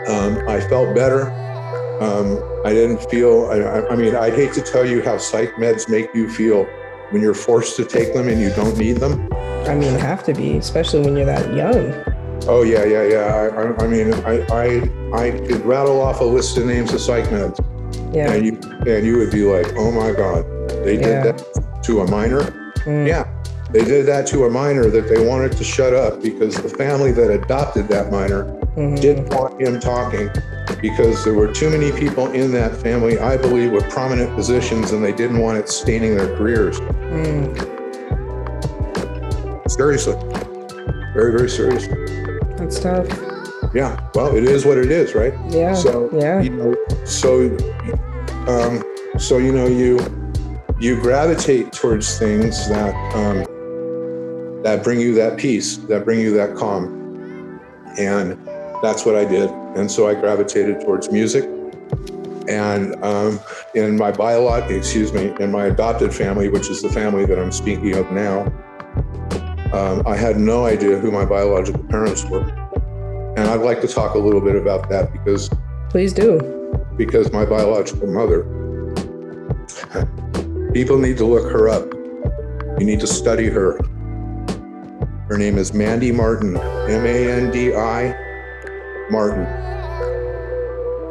[0.09, 1.31] um, I felt better.
[2.01, 3.49] Um, I didn't feel.
[3.51, 6.65] I, I- I mean, I'd hate to tell you how psych meds make you feel
[7.11, 9.29] when you're forced to take them and you don't need them.
[9.67, 11.93] I mean, have to be, especially when you're that young.
[12.47, 13.51] Oh yeah, yeah, yeah.
[13.53, 17.01] I, I, I mean, I, I, I could rattle off a list of names of
[17.01, 17.59] psych meds,
[18.15, 18.33] Yeah.
[18.33, 18.53] and you,
[18.91, 20.45] and you would be like, oh my god,
[20.85, 21.33] they did Yeah.
[21.33, 22.43] that to a minor.
[22.87, 23.07] Mm.
[23.09, 23.25] Yeah,
[23.71, 27.13] they did that to a minor that they wanted to shut up because the family
[27.13, 28.45] that adopted that minor
[28.77, 29.01] Mhm.
[29.01, 30.31] didn't want him talking
[30.81, 35.05] because there were too many people in that family, I believe, with prominent positions, and
[35.05, 36.79] they didn't want it staining their careers.
[36.81, 37.57] Mm.
[39.69, 40.15] Seriously,
[41.15, 41.95] very, very seriously.
[42.57, 43.07] That's tough.
[43.75, 43.99] Yeah.
[44.15, 45.35] Well, it is what it is, right?
[45.49, 45.75] Yeah.
[45.75, 46.41] So yeah.
[46.41, 47.55] you know, so
[48.47, 48.83] um,
[49.19, 49.99] so you know you
[50.81, 53.45] you gravitate towards things that um,
[54.69, 57.59] that bring you that peace, that bring you that calm,
[57.99, 58.33] and
[58.83, 59.49] that's what I did.
[59.77, 61.45] And so I gravitated towards music.
[62.49, 63.41] And um,
[63.75, 67.51] in my biological, excuse me, in my adopted family, which is the family that I'm
[67.51, 68.43] speaking of now,
[69.73, 72.45] um, I had no idea who my biological parents were.
[73.39, 75.49] And I'd like to talk a little bit about that because
[75.89, 76.39] Please do.
[76.99, 78.43] because my biological mother.
[80.75, 81.91] People need to look her up.
[82.79, 83.79] You need to study her.
[85.29, 88.17] Her name is Mandi Martin, M A N D I
[89.11, 89.45] Martin.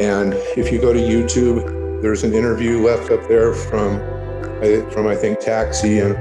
[0.01, 4.01] And if you go to YouTube, there's an interview left up there from
[4.63, 6.17] I- from I think Taxi, and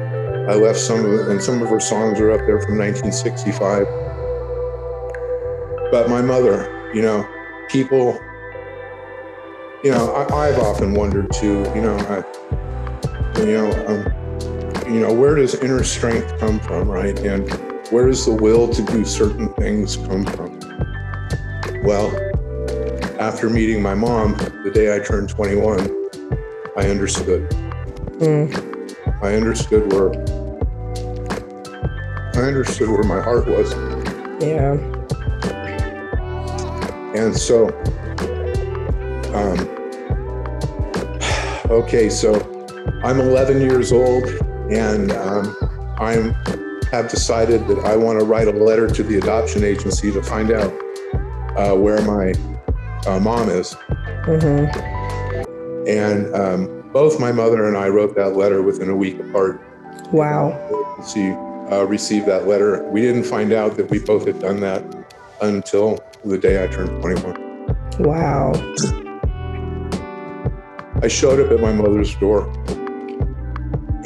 [0.51, 3.87] I left some of and some of her songs are up there from 1965.
[5.91, 7.27] But my mother, you know,
[7.71, 8.21] people
[9.83, 11.63] you know, I, I've often wondered too.
[11.75, 17.19] You know, I, you know, um, you know, where does inner strength come from, right?
[17.21, 17.49] And
[17.91, 20.59] where does the will to do certain things come from?
[21.85, 22.11] Well,
[23.21, 25.81] after meeting my mom the day I turned 21,
[26.77, 27.49] I understood.
[28.19, 28.77] Mm.
[29.23, 30.11] I understood where
[32.35, 33.73] I understood where my heart was.
[34.43, 34.73] Yeah.
[37.15, 37.69] And so,
[39.33, 39.59] um,
[41.71, 42.35] okay, so
[43.03, 44.25] I'm 11 years old,
[44.71, 45.57] and um,
[45.99, 46.35] I'm
[46.91, 50.51] have decided that I want to write a letter to the adoption agency to find
[50.53, 50.73] out
[51.57, 52.33] uh, where my
[53.07, 53.75] uh, mom is.
[54.25, 55.89] Mm-hmm.
[55.89, 59.61] And um, both my mother and I wrote that letter within a week apart.
[60.13, 60.53] Wow.
[61.13, 61.31] She
[61.73, 62.83] uh, received that letter.
[62.91, 64.85] We didn't find out that we both had done that
[65.43, 67.47] until the day I turned 21.
[68.01, 68.53] Wow.
[71.03, 72.49] I showed up at my mother's door,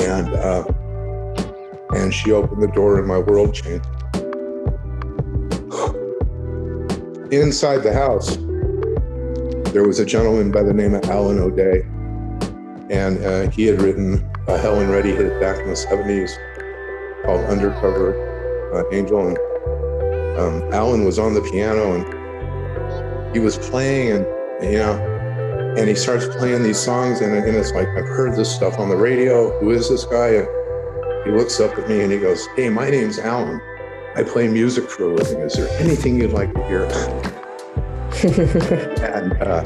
[0.00, 0.64] and uh,
[1.94, 3.86] and she opened the door, and my world changed.
[7.32, 8.36] Inside the house,
[9.72, 11.82] there was a gentleman by the name of Alan O'Day,
[12.90, 16.32] and uh, he had written a Helen Reddy hit back in the 70s
[17.24, 18.14] called Undercover
[18.74, 19.28] uh, Angel.
[19.28, 19.38] And
[20.38, 24.24] um, Alan was on the piano and he was playing,
[24.60, 28.34] and you know, and he starts playing these songs, and, and it's like, I've heard
[28.36, 29.56] this stuff on the radio.
[29.60, 30.44] Who is this guy?
[31.24, 33.60] He looks up at me and he goes, Hey, my name's Alan.
[34.16, 35.40] I play music for a living.
[35.40, 36.84] Is there anything you'd like to hear?
[39.04, 39.64] and uh,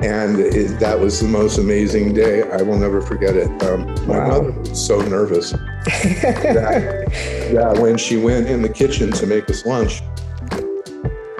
[0.00, 2.42] and it, that was the most amazing day.
[2.50, 3.48] I will never forget it.
[3.64, 4.28] Um, my Wow.
[4.28, 7.06] mother was so nervous that,
[7.52, 10.02] that when she went in the kitchen to make us lunch,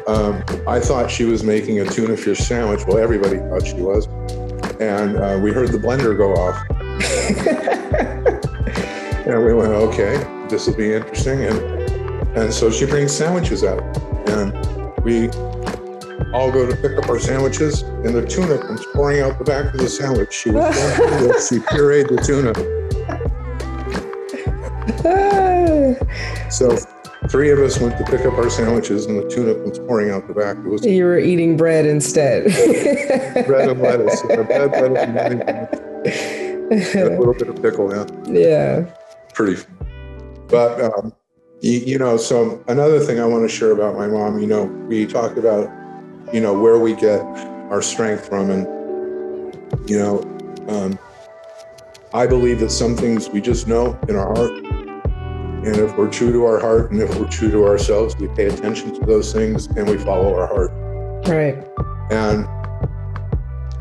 [0.09, 2.85] um, I thought she was making a tuna fish sandwich.
[2.87, 4.07] Well, everybody thought she was.
[4.81, 7.69] And uh, we heard the blender go off.
[9.29, 10.17] and we went, okay,
[10.49, 11.45] this will be interesting.
[11.45, 11.59] And,
[12.37, 13.83] and so she brings sandwiches out.
[14.29, 14.53] And
[15.05, 15.29] we
[16.33, 19.73] all go to pick up our sandwiches, and the tuna comes pouring out the back
[19.73, 20.33] of the sandwich.
[20.33, 20.75] She was
[21.49, 22.53] she pureed the tuna.
[26.51, 26.77] So
[27.29, 30.27] three of us went to pick up our sandwiches, and the tuna comes pouring out
[30.27, 30.57] the back.
[30.57, 32.45] It was you were eating bread instead.
[33.47, 34.23] bread and lettuce.
[34.27, 35.79] Bread, lettuce, and.
[36.71, 37.91] And a little bit of pickle.
[37.91, 38.85] Yeah, yeah.
[39.39, 39.63] Pretty.
[40.49, 41.13] But um,
[41.61, 44.41] you, you know, so another thing I want to share about my mom.
[44.41, 45.71] You know, we talked about
[46.35, 47.21] you know where we get
[47.71, 48.67] our strength from, and
[49.89, 50.23] you know,
[50.69, 50.99] um,
[52.13, 54.51] I believe that some things we just know in our heart.
[55.59, 58.47] And if we're true to our heart and if we're true to ourselves, we pay
[58.47, 60.71] attention to those things and we follow our heart.
[61.29, 61.59] Right.
[62.11, 62.47] And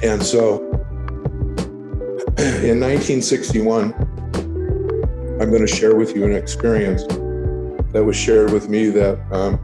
[0.04, 0.64] and so
[2.38, 4.07] in 1961,
[5.40, 7.04] I'm going to share with you an experience
[7.94, 9.60] that was shared with me that um,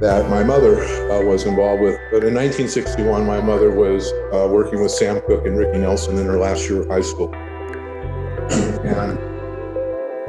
[0.00, 1.98] that my mother uh, was involved with.
[2.10, 6.26] But in 1961, my mother was uh, working with Sam Cooke and Ricky Nelson in
[6.26, 7.32] her last year of high school.
[8.84, 9.18] and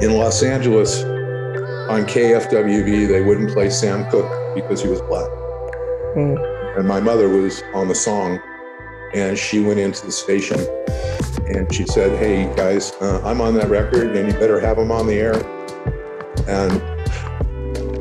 [0.02, 1.04] in Los Angeles,
[1.88, 5.28] on KFWB they wouldn't play Sam Cooke because he was black
[6.16, 6.78] Mm.
[6.78, 8.38] and my mother was on the song
[9.14, 10.56] and she went into the station
[11.48, 14.90] and she said hey guys uh, i'm on that record and you better have them
[14.90, 15.34] on the air
[16.48, 16.72] and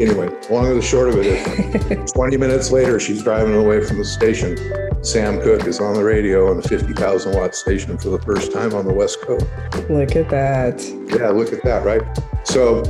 [0.01, 3.97] anyway long and the short of it is 20 minutes later she's driving away from
[3.97, 4.57] the station
[5.03, 8.73] sam Cooke is on the radio on the 50000 watt station for the first time
[8.73, 9.45] on the west coast
[9.89, 10.81] Look at that.
[11.19, 12.01] yeah look at that right
[12.43, 12.83] so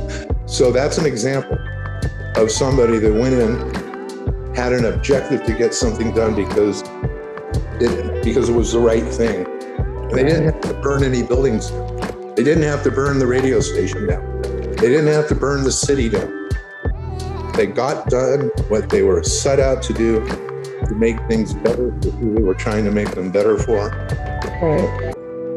[0.46, 1.58] so that's an example
[2.36, 6.82] of somebody that went in had an objective to get something done because
[7.80, 9.44] it because it was the right thing.
[10.14, 11.70] They didn't have to burn any buildings.
[11.70, 12.34] down.
[12.36, 14.42] They didn't have to burn the radio station down.
[14.42, 16.50] They didn't have to burn the city down.
[17.54, 20.24] They got done what they were set out to do
[20.86, 23.90] to make things better for who they were trying to make them better for.
[24.62, 25.14] Right.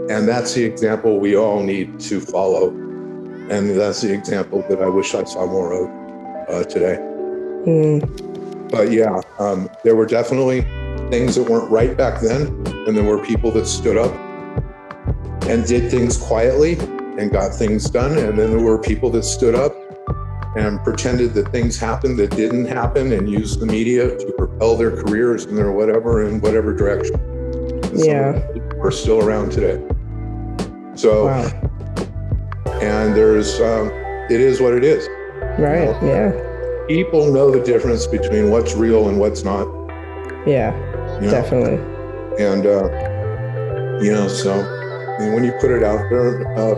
[0.09, 2.69] And that's the example we all need to follow.
[2.69, 6.97] And that's the example that I wish I saw more of uh, today.
[7.65, 8.71] Mm.
[8.71, 10.61] But yeah, um, there were definitely
[11.11, 12.47] things that weren't right back then.
[12.87, 14.26] And there were people that stood up
[15.43, 16.77] and did things quietly
[17.17, 18.17] and got things done.
[18.17, 19.75] And then there were people that stood up
[20.55, 24.91] and pretended that things happened that didn't happen and used the media to propel their
[24.91, 27.15] careers and their whatever in whatever direction.
[27.15, 28.29] And Yeah.
[28.29, 29.79] of those people are still around today.
[30.95, 31.45] So, Wow.
[32.81, 33.91] and there's, um,
[34.29, 35.07] it is what it is.
[35.59, 35.95] Right.
[36.03, 36.31] Yeah.
[36.87, 39.67] People know the difference between what's real and what's not.
[40.45, 40.73] Yeah.
[41.19, 41.31] You know?
[41.31, 41.79] Definitely.
[42.39, 44.63] And, uh, you know, so
[45.19, 46.75] mean, when you put it out there, uh,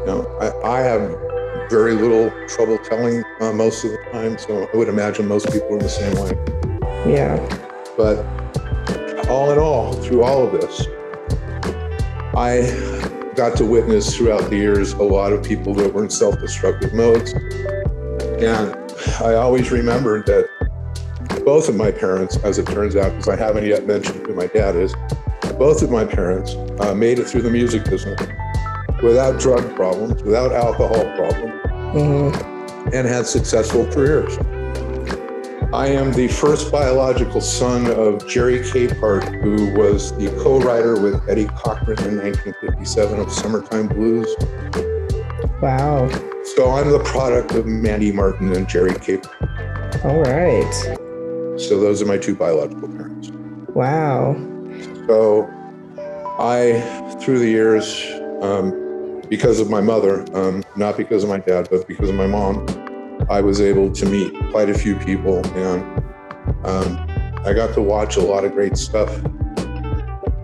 [0.00, 1.26] you know, I, I have
[1.68, 4.38] very little trouble telling uh, most of the time.
[4.38, 7.12] So I would imagine most people are the same way.
[7.12, 7.36] Yeah.
[7.96, 8.24] But
[9.28, 10.86] all in all, through all of this,
[12.36, 16.38] I got to witness throughout the years a lot of people that were in self
[16.38, 17.32] destructive modes.
[17.32, 18.76] And
[19.20, 20.48] I always remembered that
[21.44, 24.46] both of my parents, as it turns out, because I haven't yet mentioned who my
[24.46, 24.94] dad is,
[25.58, 28.20] both of my parents uh, made it through the music business
[29.02, 31.52] without drug problems, without alcohol problems,
[31.94, 32.88] mm-hmm.
[32.92, 34.36] and had successful careers.
[35.72, 41.28] I am the first biological son of Jerry Capehart, who was the co writer with
[41.28, 44.34] Eddie Cochran in 1957 of Summertime Blues.
[45.60, 46.08] Wow.
[46.54, 50.04] So I'm the product of Mandi Martin and Jerry Capehart.
[50.04, 51.58] All right.
[51.60, 53.30] So those are my two biological parents.
[53.74, 54.34] Wow.
[55.06, 55.48] So
[56.38, 58.04] I, through the years,
[58.42, 62.26] um, because of my mother, um, not because of my dad, but because of my
[62.26, 62.66] mom,
[63.30, 65.82] I was able to meet quite a few people and
[66.64, 66.96] um,
[67.44, 69.08] I got to watch a lot of great stuff,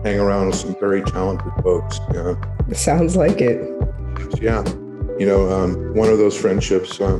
[0.03, 1.99] hang around with some very talented folks.
[2.13, 2.35] Yeah.
[2.73, 3.69] Sounds like it.
[4.41, 4.63] Yeah.
[5.19, 7.19] You know, um, one of those friendships, uh,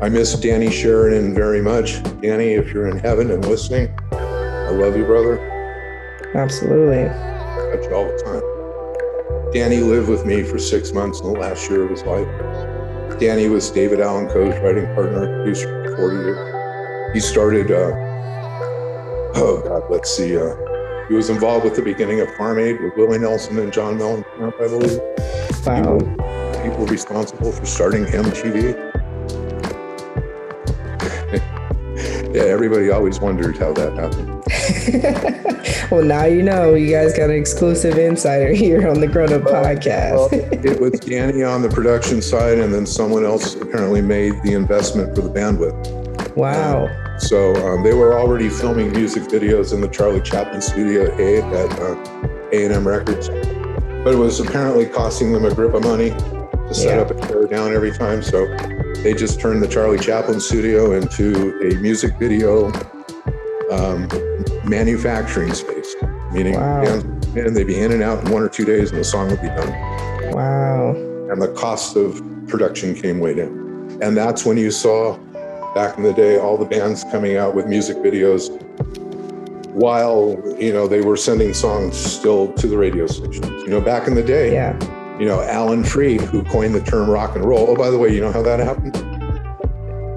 [0.00, 2.02] I miss Danny Sheridan very much.
[2.20, 3.94] Danny, if you're in heaven and listening,
[4.72, 5.38] love you, brother.
[6.34, 7.04] Absolutely.
[7.04, 9.52] I touch you all the time.
[9.52, 12.28] Danny lived with me for six months in the last year of his life.
[13.20, 17.14] Danny was David Allan Coe's writing partner, producer for 40 years.
[17.14, 17.92] He started, uh,
[19.34, 20.36] oh God, let's see.
[20.36, 20.56] Uh,
[21.08, 24.54] he was involved with the beginning of Farm Aid with Willie Nelson and John Mellencamp,
[24.54, 25.00] I believe.
[25.66, 25.98] Wow.
[25.98, 29.01] People, people responsible for starting MTV.
[32.32, 34.42] Yeah, everybody always wondered how that happened.
[35.90, 36.74] well, now you know.
[36.74, 40.14] You guys got an exclusive insider here on the Grown Up well, Podcast.
[40.14, 40.28] well,
[40.64, 45.14] it was Danny on the production side, and then someone else apparently made the investment
[45.14, 46.36] for the bandwidth.
[46.36, 46.86] Wow.
[46.86, 51.42] Um, so um, they were already filming music videos in the Charlie Chaplin studio A
[51.42, 51.94] at uh,
[52.52, 57.02] A&M Records, but it was apparently costing them a grip of money to set yeah.
[57.02, 58.22] up and tear down every time.
[58.22, 58.46] So
[59.02, 62.72] they just turned the Charlie Chaplin studio into a music video
[63.72, 64.08] um,
[64.64, 65.96] manufacturing space,
[66.32, 66.82] meaning wow.
[66.84, 69.42] and they'd be in and out in one or two days and the song would
[69.42, 69.70] be done.
[70.32, 70.90] Wow.
[71.30, 73.98] And the cost of production came way down.
[74.02, 75.18] And that's when you saw
[75.74, 78.50] back in the day all the bands coming out with music videos
[79.72, 83.62] while, you know, they were sending songs still to the radio stations.
[83.62, 84.78] You know, back in the day, yeah.
[85.18, 87.70] You know, Alan Freed, who coined the term rock and roll.
[87.70, 88.94] Oh, by the way, you know how that happened?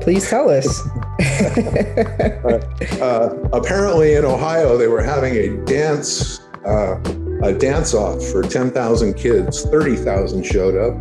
[0.01, 0.81] Please tell us.
[3.01, 6.99] uh, apparently, in Ohio, they were having a dance uh,
[7.43, 9.63] a dance off for 10,000 kids.
[9.63, 10.95] 30,000 showed up.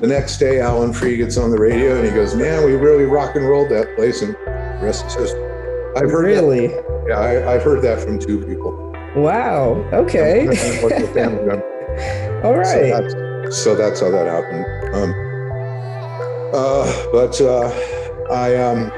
[0.00, 3.04] The next day, Alan Freed gets on the radio and he goes, "Man, we really
[3.04, 5.44] rock and rolled that place." And the rest is history.
[5.96, 6.68] I've heard really.
[6.68, 8.72] That, yeah, I, have heard that from two people.
[9.14, 9.74] Wow.
[9.92, 10.46] Okay.
[12.42, 13.10] All right.
[13.10, 14.64] So so that's how that happened.
[14.94, 15.14] Um,
[16.54, 17.68] uh, but uh,
[18.30, 18.92] I um,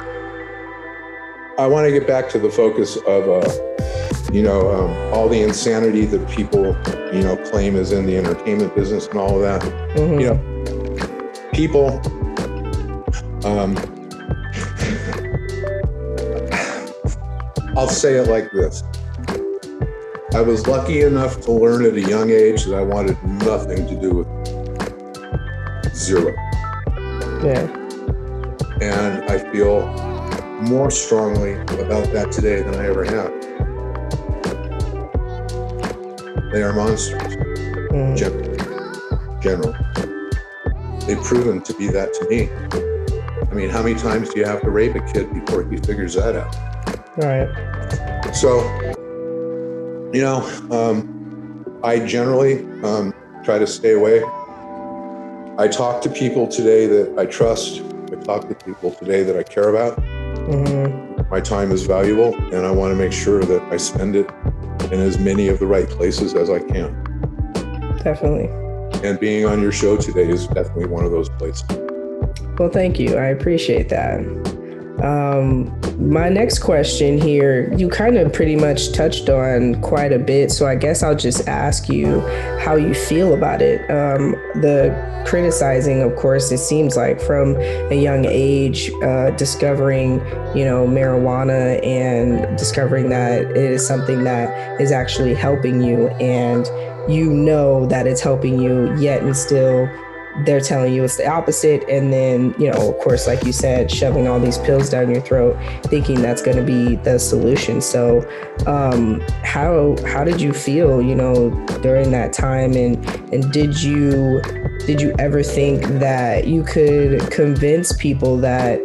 [1.59, 5.41] I want to get back to the focus of uh, you know um, all the
[5.41, 6.77] insanity that people
[7.13, 9.63] you know claim is in the entertainment business and all of that.
[9.97, 10.21] Mm-hmm.
[10.21, 12.01] You know, people.
[13.45, 13.77] Um,
[17.75, 18.83] I'll say it like this.
[20.35, 24.01] I was lucky enough to learn at a young age that I wanted nothing to
[24.01, 24.29] do with
[26.03, 26.35] zero.
[27.43, 27.67] Yeah.
[28.81, 29.87] And I feel
[30.63, 33.33] more strongly about that today than I ever have.
[36.53, 37.37] They are monsters,
[37.93, 38.17] mm.
[38.17, 38.59] generally.
[39.41, 39.75] general.
[41.07, 42.51] They've proven to be that to me.
[43.51, 46.15] I mean, how many times do you have to rape a kid before he figures
[46.15, 46.55] that out?
[47.17, 47.49] Right.
[48.35, 48.63] So,
[50.13, 54.23] you know, um, I generally um, try to stay away.
[55.63, 59.45] I talk to people today that I trust I talk to people today that I
[59.45, 59.97] care about.
[59.97, 61.31] Mm-hmm.
[61.31, 64.29] My time is valuable, and I want to make sure that I spend it
[64.91, 66.91] in as many of the right places as I can.
[68.03, 68.49] Definitely.
[69.09, 71.63] And being on your show today is definitely one of those places.
[72.59, 73.17] Well, thank you.
[73.17, 74.19] I appreciate that.
[75.01, 80.51] Um, my next question here, you kind of pretty much touched on quite a bit,
[80.51, 82.21] so I guess I'll just ask you
[82.61, 83.81] how you feel about it.
[83.91, 84.95] Um, the
[85.27, 90.15] criticizing, of course, it seems like from a young age, uh, discovering,
[90.57, 96.67] you know, marijuana and discovering that it is something that is actually helping you, and
[97.13, 99.89] you know that it's helping you, yet and still
[100.45, 101.89] they're telling you it's the opposite.
[101.89, 105.21] And then you know of course like you said shoving all these pills down your
[105.21, 107.81] throat thinking that's going to be the solution.
[107.81, 108.29] So
[108.67, 111.51] um, how how did you feel you know
[111.83, 112.73] during that time?
[112.75, 114.41] And and did you
[114.87, 118.81] did you ever think that you could convince people that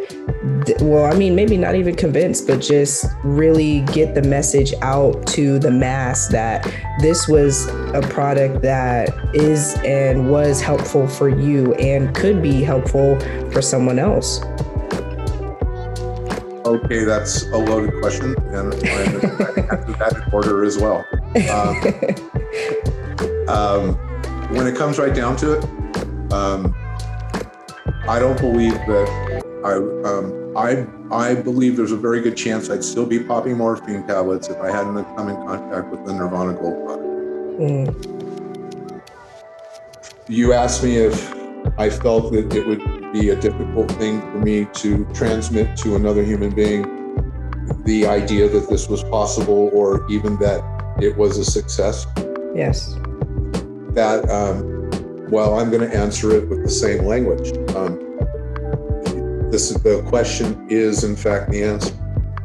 [0.80, 5.58] well i mean maybe not even convince but just really get the message out to
[5.58, 6.62] the mass that
[7.00, 13.18] this was a product that is and was helpful for you and could be helpful
[13.50, 14.42] for someone else
[16.66, 19.20] okay that's a loaded question and i answer
[19.98, 21.04] that in order as well
[21.50, 21.76] um,
[23.48, 23.94] um,
[24.54, 25.64] when it comes right down to it
[26.32, 26.74] um,
[28.08, 29.74] I don't believe that I,
[30.08, 34.48] um, I, I believe there's a very good chance I'd still be popping morphine tablets
[34.48, 37.06] if I hadn't come in contact with the Nirvana Gold product.
[37.60, 38.17] Mm.
[40.30, 41.34] You asked me if
[41.78, 46.22] I felt that it would be a difficult thing for me to transmit to another
[46.22, 46.82] human being
[47.84, 50.62] the idea that this was possible or even that
[51.00, 52.06] it was a success.
[52.54, 52.92] Yes.
[53.94, 54.90] That um,
[55.30, 57.48] well, I'm going to answer it with the same language.
[57.74, 57.98] Um,
[59.50, 61.94] this is the question is in fact the answer.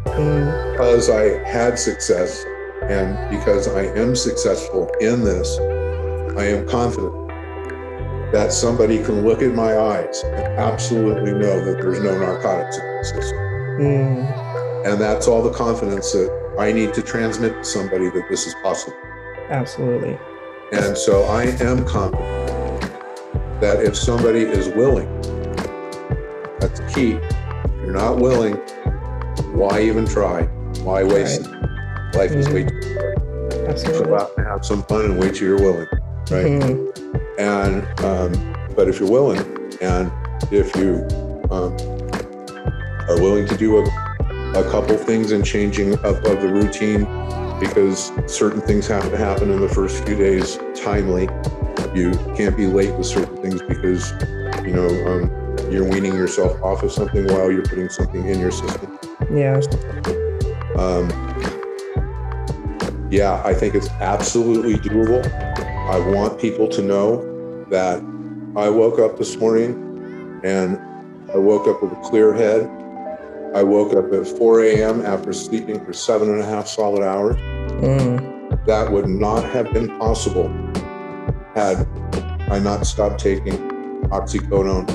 [0.05, 0.71] Mm.
[0.71, 2.45] Because I had success
[2.83, 5.57] and because I am successful in this,
[6.37, 7.22] I am confident
[8.33, 12.97] that somebody can look in my eyes and absolutely know that there's no narcotics in
[12.97, 13.37] the system.
[13.79, 14.87] Mm.
[14.87, 18.55] And that's all the confidence that I need to transmit to somebody that this is
[18.63, 18.97] possible.
[19.49, 20.17] Absolutely.
[20.71, 22.81] And so I am confident
[23.61, 25.07] that if somebody is willing,
[26.59, 27.11] that's key.
[27.11, 28.55] If you're not willing,
[29.53, 30.45] why even try?
[30.81, 31.63] Why waste right.
[31.63, 32.17] it?
[32.17, 32.39] Life mm-hmm.
[32.39, 33.17] is way too short.
[33.69, 34.05] Absolutely.
[34.05, 35.87] Go out and have some fun and wait till you're willing,
[36.31, 36.45] right?
[36.45, 37.39] Mm-hmm.
[37.39, 39.39] And um, but if you're willing,
[39.81, 40.11] and
[40.51, 41.05] if you
[41.51, 41.73] um,
[43.09, 43.83] are willing to do a,
[44.59, 47.05] a couple things and changing up of the routine
[47.59, 51.29] because certain things have to happen in the first few days timely
[51.95, 54.11] you can't be late with certain things because
[54.65, 58.51] you know um, you're weaning yourself off of something while you're putting something in your
[58.51, 58.99] system.
[59.31, 59.59] Yeah.
[60.77, 61.09] Um,
[63.11, 65.23] yeah, I think it's absolutely doable.
[65.89, 68.01] I want people to know that
[68.55, 70.79] I woke up this morning and
[71.33, 72.69] I woke up with a clear head.
[73.53, 75.05] I woke up at 4 a.m.
[75.05, 77.35] after sleeping for seven and a half solid hours.
[77.81, 78.65] Mm.
[78.65, 80.47] That would not have been possible
[81.53, 81.85] had
[82.49, 83.57] I not stopped taking
[84.09, 84.87] oxycodone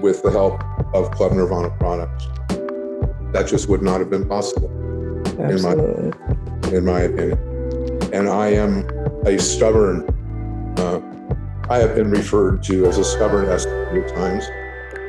[0.00, 0.60] with the help
[0.92, 2.26] of Club Nirvana products.
[3.32, 4.68] That just would not have been possible,
[5.38, 6.10] Absolutely.
[6.76, 7.38] in my in my opinion.
[8.12, 8.88] And I am
[9.26, 10.04] a stubborn.
[10.78, 11.00] Uh,
[11.68, 14.44] I have been referred to as a stubborn SOB at times,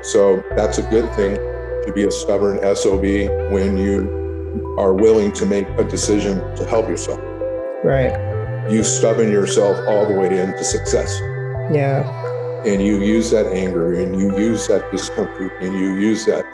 [0.04, 3.04] so that's a good thing to be a stubborn SOB
[3.52, 7.20] when you are willing to make a decision to help yourself.
[7.84, 8.32] Right
[8.70, 11.20] you stubborn yourself all the way into success.
[11.72, 12.10] Yeah.
[12.66, 16.46] And you use that anger and you use that discomfort and you use that,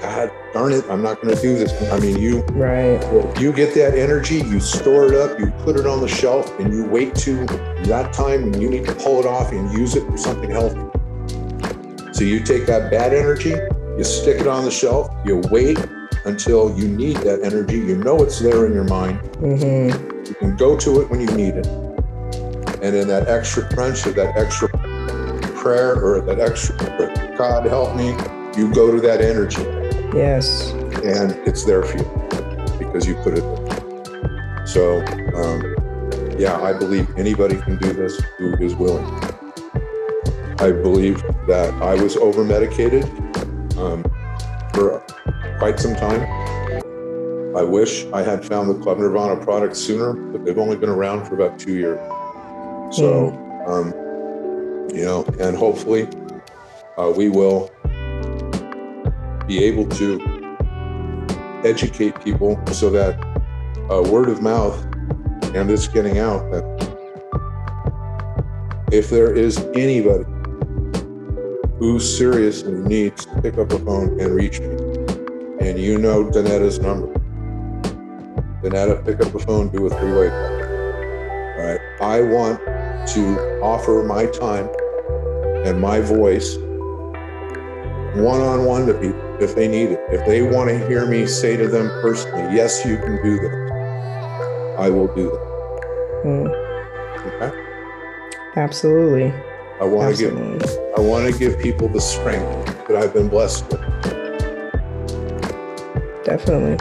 [0.00, 1.72] God darn it, I'm not going to do this.
[1.92, 3.00] I mean, you, right.
[3.40, 6.72] You get that energy, you store it up, you put it on the shelf, and
[6.72, 7.44] you wait to
[7.84, 10.80] that time when you need to pull it off and use it for something healthy.
[12.12, 13.54] So you take that bad energy,
[13.96, 15.78] you stick it on the shelf, you wait
[16.24, 17.76] until you need that energy.
[17.76, 19.20] You know it's there in your mind.
[19.20, 21.66] Mm-hmm you can go to it when you need it.
[22.82, 24.68] And in that extra crunch or that extra
[25.54, 26.76] prayer or that extra,
[27.36, 28.08] God help me,
[28.56, 29.85] you go to that energy.
[30.14, 30.72] Yes.
[31.02, 34.66] And it's there for you because you put it there.
[34.66, 35.04] So,
[35.34, 39.04] um, yeah, I believe anybody can do this who is willing.
[40.58, 43.04] I believe that I was over medicated
[43.78, 44.02] um,
[44.72, 45.04] for
[45.58, 46.26] quite some time
[47.56, 51.24] I wish I had found the Club Nirvana product sooner, but they've only been around
[51.24, 51.98] for about two years.
[52.94, 53.66] So, mm.
[53.66, 56.06] um, you know, and hopefully
[56.98, 57.70] uh, we will
[59.46, 60.56] be able to
[61.64, 63.18] educate people so that
[63.90, 64.84] uh, word of mouth
[65.54, 66.64] and it's getting out that
[68.92, 70.24] if there is anybody
[71.78, 74.68] who seriously needs to pick up a phone and reach me,
[75.60, 77.12] and you know Danetta's number,
[78.74, 80.56] up, pick up the phone, do a three-way call.
[81.56, 81.80] All right.
[82.00, 82.58] I want
[83.10, 84.68] to offer my time
[85.64, 86.56] and my voice
[88.22, 90.00] one-on-one to people if they need it.
[90.10, 93.70] If they want to hear me say to them personally, yes, you can do this,
[94.78, 96.22] I will do that.
[96.24, 96.66] Mm.
[97.26, 97.66] Okay.
[98.56, 99.32] Absolutely.
[99.80, 100.36] I want to give
[100.96, 103.80] I want to give people the strength that I've been blessed with.
[106.24, 106.74] Definitely.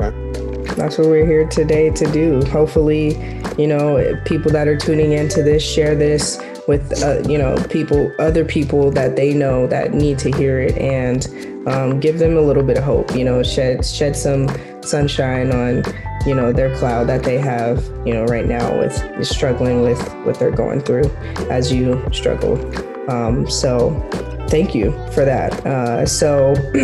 [0.00, 0.74] Okay.
[0.74, 2.44] That's what we're here today to do.
[2.46, 3.14] Hopefully,
[3.56, 8.12] you know, people that are tuning into this share this with uh, you know people
[8.18, 11.28] other people that they know that need to hear it and
[11.68, 14.48] um, give them a little bit of hope you know shed shed some
[14.82, 15.82] sunshine on
[16.26, 20.38] you know their cloud that they have you know right now with struggling with what
[20.38, 21.08] they're going through
[21.50, 22.56] as you struggle.
[23.08, 23.90] Um, so
[24.48, 26.52] thank you for that uh, so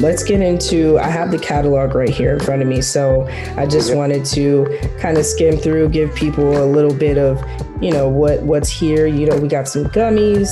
[0.00, 3.66] let's get into i have the catalog right here in front of me so i
[3.66, 3.98] just okay.
[3.98, 4.66] wanted to
[4.98, 7.42] kind of skim through give people a little bit of
[7.80, 10.50] you know what what's here you know we got some gummies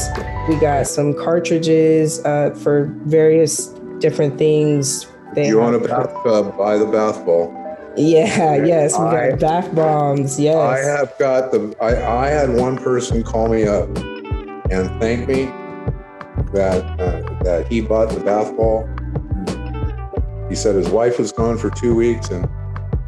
[0.49, 3.69] we got some cartridges uh, for various
[3.99, 7.57] different things they you want a bathtub buy the bath ball
[7.97, 10.39] yeah, yes, we got I, bath bombs.
[10.39, 10.57] Yes.
[10.57, 13.89] I have got the I, I had one person call me up
[14.71, 15.51] and thank me
[16.53, 18.89] that uh, that he bought the bath ball.
[20.49, 22.49] He said his wife was gone for two weeks and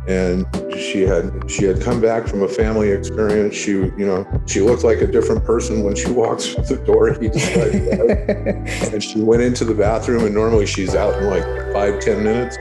[0.08, 3.54] and she had she had come back from a family experience.
[3.54, 7.08] She you know she looked like a different person when she walks through the door.
[8.92, 12.56] and she went into the bathroom and normally she's out in like five ten minutes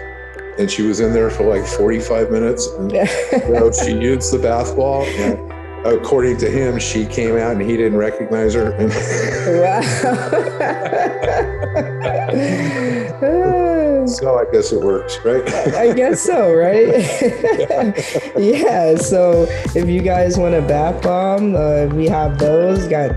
[0.57, 2.67] and she was in there for like 45 minutes.
[2.67, 5.03] And you know, she used the bath ball.
[5.03, 5.50] And
[5.85, 8.71] according to him, she came out and he didn't recognize her.
[13.21, 14.05] Wow.
[14.05, 15.47] so I guess it works, right?
[15.75, 16.87] I guess so, right?
[18.37, 18.95] yeah.
[18.95, 22.87] So if you guys want a bath bomb, uh, we have those.
[22.87, 23.11] Got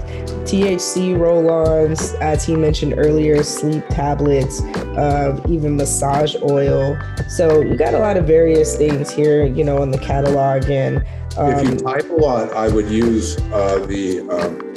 [0.44, 4.62] THC roll-ons, as he mentioned earlier, sleep tablets,
[4.96, 6.98] uh, even massage oil.
[7.28, 10.70] So you got a lot of various things here, you know, in the catalog.
[10.70, 11.04] And
[11.36, 14.74] if you um, type a lot, I would use uh, the um,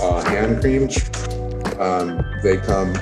[0.00, 0.96] uh, hand creams.
[1.78, 2.94] Um, they come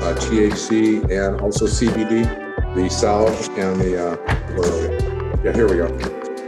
[0.00, 2.24] uh, THC and also CBD,
[2.74, 5.88] the salve and the, uh, yeah, here we go.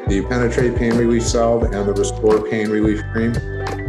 [0.07, 3.35] The Penetrate Pain Relief Salve and the Restore Pain Relief Cream.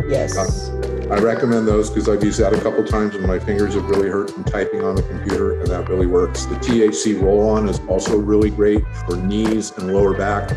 [0.10, 0.38] Yes.
[0.38, 3.86] Uh, I recommend those because I've used that a couple times and my fingers have
[3.86, 6.46] really hurt from typing on the computer, and that really works.
[6.46, 10.52] The THC roll on is also really great for knees and lower back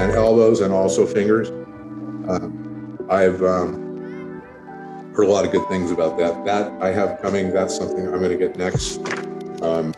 [0.00, 1.50] and elbows and also fingers.
[2.28, 4.42] Um, I've um,
[5.14, 6.44] heard a lot of good things about that.
[6.46, 7.52] That I have coming.
[7.52, 8.98] That's something I'm going to get next.
[9.62, 9.94] Um,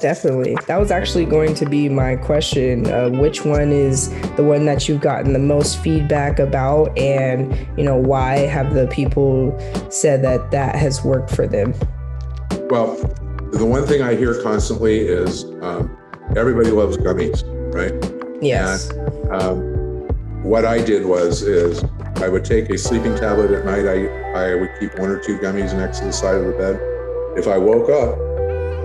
[0.00, 0.56] Definitely.
[0.66, 2.86] That was actually going to be my question.
[2.86, 7.82] Uh, which one is the one that you've gotten the most feedback about, and you
[7.82, 9.58] know why have the people
[9.90, 11.74] said that that has worked for them?
[12.68, 12.96] Well,
[13.52, 15.98] the one thing I hear constantly is um,
[16.36, 17.42] everybody loves gummies,
[17.74, 18.17] right?
[18.40, 18.90] Yes.
[18.90, 19.78] And, um,
[20.42, 21.84] what I did was is
[22.16, 23.86] I would take a sleeping tablet at night.
[23.86, 26.78] I I would keep one or two gummies next to the side of the bed.
[27.36, 28.16] If I woke up,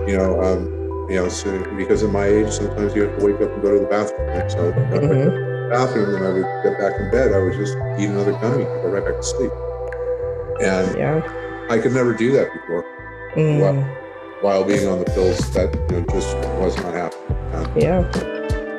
[0.08, 0.66] you know, um,
[1.08, 3.72] you know, so because of my age, sometimes you have to wake up and go
[3.72, 4.28] to the bathroom.
[4.28, 4.50] Right?
[4.50, 4.94] So mm-hmm.
[4.94, 7.32] I went to the bathroom and I would get back in bed.
[7.32, 9.52] I would just eat another gummy, go right back to sleep.
[10.60, 11.66] And yeah.
[11.70, 12.84] I could never do that before.
[13.34, 13.60] Mm.
[13.60, 13.82] While,
[14.42, 17.54] while, being on the pills, that you know, just was not happening.
[17.54, 18.33] Um, yeah.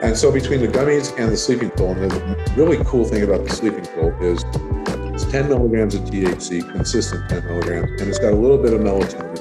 [0.06, 3.44] And so between the gummies and the sleeping pill, and the really cool thing about
[3.44, 4.44] the sleeping pill is
[5.14, 8.82] it's 10 milligrams of THC, consistent 10 milligrams, and it's got a little bit of
[8.82, 9.36] melatonin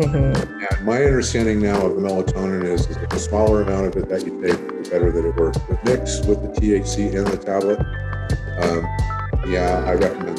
[0.00, 0.74] Mm-hmm.
[0.74, 4.08] And my understanding now of the melatonin is, is that the smaller amount of it
[4.08, 5.58] that you take, the better that it works.
[5.68, 7.78] But mixed with the THC in the tablet,
[8.58, 8.82] um,
[9.48, 10.31] yeah, I recommend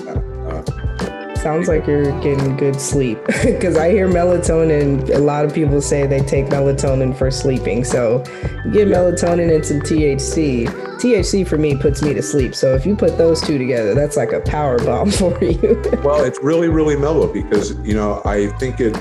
[1.43, 5.13] Sounds like you're getting good sleep because I hear melatonin.
[5.13, 7.83] A lot of people say they take melatonin for sleeping.
[7.83, 8.19] So
[8.71, 8.95] get yeah.
[8.95, 10.67] melatonin and some THC.
[11.01, 12.55] THC for me puts me to sleep.
[12.55, 15.81] So if you put those two together, that's like a power bomb for you.
[16.01, 18.95] well, it's really, really mellow because, you know, I think it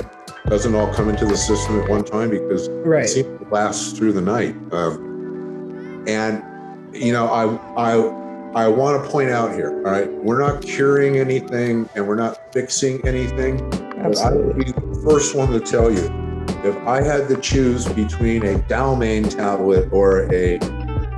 [0.47, 3.05] doesn't all come into the system at one time because right.
[3.05, 4.57] it seems to last through the night.
[4.73, 6.43] Um, and
[6.93, 7.45] you know, I
[7.77, 8.22] I
[8.55, 9.71] I want to point out here.
[9.71, 13.61] All right, we're not curing anything and we're not fixing anything.
[13.99, 14.23] Absolutely.
[14.23, 16.11] I would be the first one to tell you
[16.63, 20.59] if I had to choose between a Dalmane tablet or a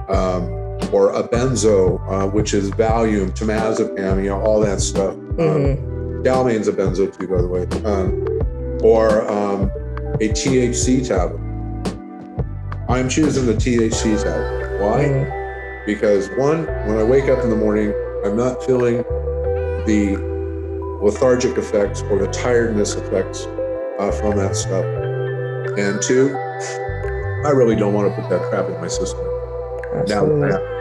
[0.08, 0.44] um,
[0.92, 5.14] or a benzo, uh, which is Valium, temazepam, you know, all that stuff.
[5.14, 6.18] Um, mm-hmm.
[6.18, 7.62] Um, Dalmane's a benzo too, by the way.
[7.84, 8.24] Um,
[8.84, 9.70] or um,
[10.20, 11.40] a THC tablet.
[12.88, 14.80] I'm choosing the THC tablet.
[14.80, 15.04] Why?
[15.04, 15.43] Mm.
[15.86, 17.92] Because one, when I wake up in the morning,
[18.24, 19.02] I'm not feeling
[19.86, 20.16] the
[21.02, 23.46] lethargic effects or the tiredness effects
[23.98, 24.84] uh, from that stuff.
[25.78, 26.34] And two,
[27.44, 29.20] I really don't want to put that crap in my system.
[29.94, 30.48] Absolutely.
[30.48, 30.74] Now,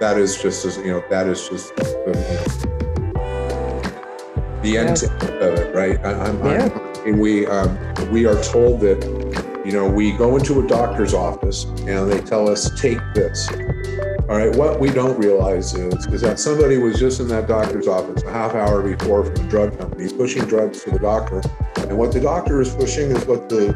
[0.00, 2.12] that is just as you know, that is just know,
[4.62, 5.26] the end yeah.
[5.38, 5.98] of it, right?
[6.04, 6.68] I, I'm, yeah.
[7.04, 7.78] I'm, we um,
[8.10, 12.48] we are told that you know we go into a doctor's office and they tell
[12.48, 13.48] us take this.
[14.28, 17.86] All right, what we don't realize is is that somebody was just in that doctor's
[17.86, 21.40] office a half hour before from the drug company pushing drugs to the doctor,
[21.76, 23.72] and what the doctor is pushing is what the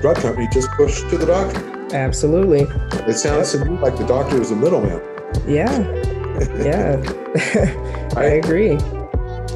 [0.00, 1.96] drug company just pushed to the doctor.
[1.96, 2.68] Absolutely.
[3.08, 5.02] It sounds to me like the doctor is the middleman.
[5.48, 5.80] Yeah.
[6.62, 7.02] Yeah.
[8.16, 8.76] I agree.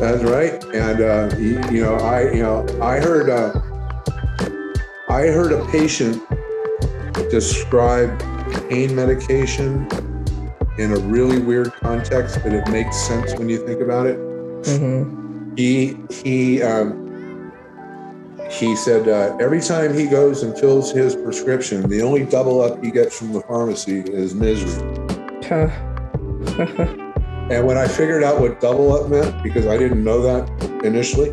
[0.00, 0.62] That's right.
[0.74, 3.60] And uh, you, you, know, I you know I heard uh,
[5.08, 6.22] I heard a patient
[7.30, 8.18] describe
[8.68, 9.88] pain medication
[10.78, 14.18] in a really weird context, but it makes sense when you think about it.
[14.18, 15.54] Mm-hmm.
[15.56, 17.52] He he um,
[18.50, 22.82] he said uh, every time he goes and fills his prescription, the only double up
[22.84, 24.84] he gets from the pharmacy is misery.
[27.50, 31.28] And when I figured out what double up meant, because I didn't know that initially,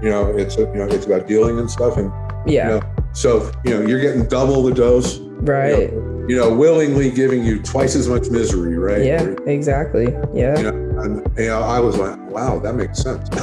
[0.00, 2.12] you know, it's you know it's about dealing and stuff, and
[2.46, 2.74] yeah.
[2.74, 2.82] You know,
[3.12, 5.90] so you know you're getting double the dose, right?
[5.90, 9.04] You know, you know, willingly giving you twice as much misery, right?
[9.04, 10.04] Yeah, exactly.
[10.32, 10.56] Yeah.
[10.56, 13.28] You know, and you know, I was like, wow, that makes sense.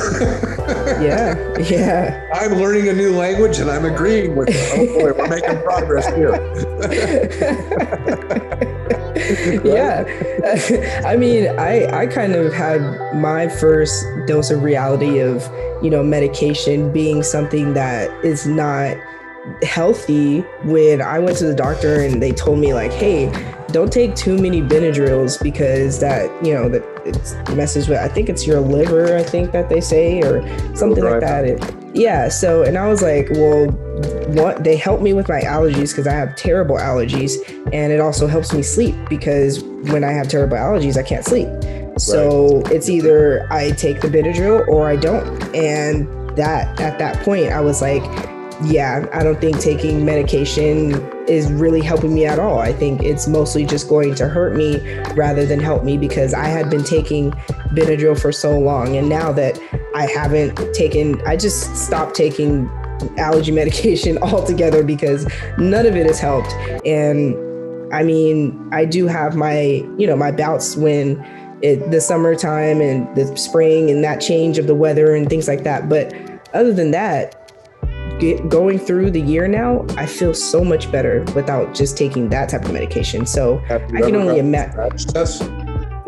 [1.02, 2.30] yeah, yeah.
[2.34, 4.56] I'm learning a new language and I'm agreeing with it.
[4.74, 6.32] Oh boy, we're making progress here.
[9.66, 11.02] yeah.
[11.06, 12.82] I mean, I I kind of had
[13.16, 15.50] my first dose of reality of,
[15.84, 18.98] you know, medication being something that is not
[19.64, 23.32] healthy when I went to the doctor and they told me like, hey,
[23.72, 28.30] don't take too many Benadryls because that, you know, that it messes with I think
[28.30, 30.42] it's your liver, I think that they say, or
[30.76, 31.14] something right.
[31.14, 31.46] like that.
[31.46, 32.30] It, yeah.
[32.30, 33.68] So and I was like, well,
[34.30, 37.36] what they help me with my allergies because I have terrible allergies
[37.74, 41.48] and it also helps me sleep because when I have terrible allergies, I can't sleep.
[42.00, 42.72] So right.
[42.72, 45.44] it's either I take the Benadryl or I don't.
[45.56, 48.04] And that at that point I was like,
[48.64, 50.92] yeah, I don't think taking medication
[51.28, 52.60] is really helping me at all.
[52.60, 54.80] I think it's mostly just going to hurt me
[55.14, 57.32] rather than help me because I had been taking
[57.74, 58.98] Benadryl for so long.
[58.98, 59.60] And now that
[59.96, 62.68] I haven't taken, I just stopped taking
[63.18, 65.26] allergy medication altogether because
[65.58, 66.52] none of it has helped.
[66.86, 67.36] And
[67.94, 71.24] I mean, I do have my, you know, my bouts when
[71.62, 75.64] it, the summertime and the spring and that change of the weather and things like
[75.64, 75.88] that.
[75.88, 76.14] But
[76.54, 77.39] other than that,
[78.20, 82.50] get, going through the year now, I feel so much better without just taking that
[82.50, 83.26] type of medication.
[83.26, 84.80] So I can only imagine.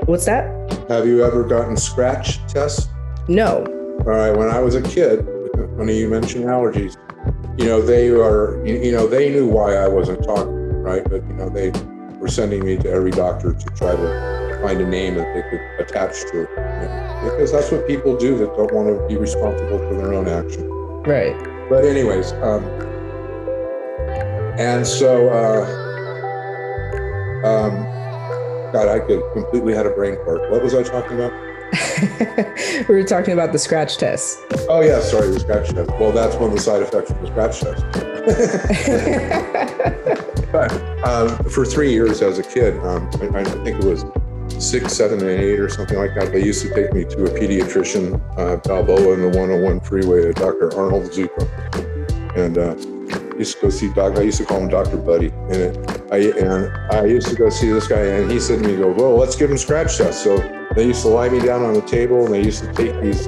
[0.05, 0.89] What's that?
[0.89, 2.89] Have you ever gotten scratch tests?
[3.27, 3.63] No.
[3.99, 4.31] All right.
[4.31, 5.25] When I was a kid,
[5.77, 6.97] funny you mentioned allergies.
[7.57, 8.65] You know, they are.
[8.65, 11.03] You know, they knew why I wasn't talking, right?
[11.03, 11.71] But you know, they
[12.17, 15.61] were sending me to every doctor to try to find a name that they could
[15.79, 16.49] attach to it.
[16.49, 20.13] You know, because that's what people do that don't want to be responsible for their
[20.13, 20.67] own action.
[21.03, 21.60] Right.
[21.71, 22.65] But anyways, um,
[24.59, 25.61] and so, uh,
[27.47, 27.85] um,
[28.73, 30.51] God, I could completely had a brain fart.
[30.51, 31.31] What was I talking about?
[32.89, 34.37] we were talking about the scratch test.
[34.67, 35.89] Oh yeah, sorry, the scratch test.
[35.91, 37.85] Well, that's one of the side effects of the scratch test.
[40.51, 40.73] but
[41.05, 44.03] um, for three years as a kid, um, I, I, think it was
[44.71, 46.31] six, seven, and eight or something like that.
[46.31, 50.73] They used to take me to a pediatrician, uh, Balboa in the 101 freeway, Dr.
[50.77, 51.43] Arnold Zupa.
[52.37, 52.75] And uh,
[53.37, 54.17] used to go see Doc.
[54.17, 54.95] I used to call him Dr.
[54.95, 55.27] Buddy.
[55.27, 58.69] And, it, I, and I used to go see this guy, and he said to
[58.69, 60.37] me, "Go, well, let's give him scratch tests." So
[60.73, 63.27] they used to lie me down on the table, and they used to take these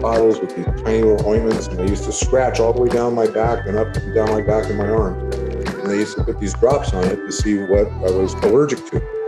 [0.00, 3.12] bottles with these tiny little ointments, and they used to scratch all the way down
[3.16, 5.18] my back and up and down my back and my arm.
[5.32, 8.86] And they used to put these drops on it to see what I was allergic
[8.90, 9.19] to.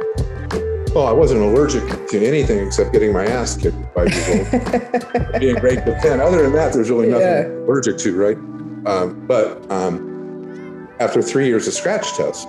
[0.95, 5.89] Well, I wasn't allergic to anything except getting my ass kicked by people being raped
[5.89, 6.21] at 10.
[6.21, 7.65] Other than that, there's really nothing yeah.
[7.65, 8.37] allergic to, right?
[8.85, 12.45] Um, but um, after three years of scratch tests,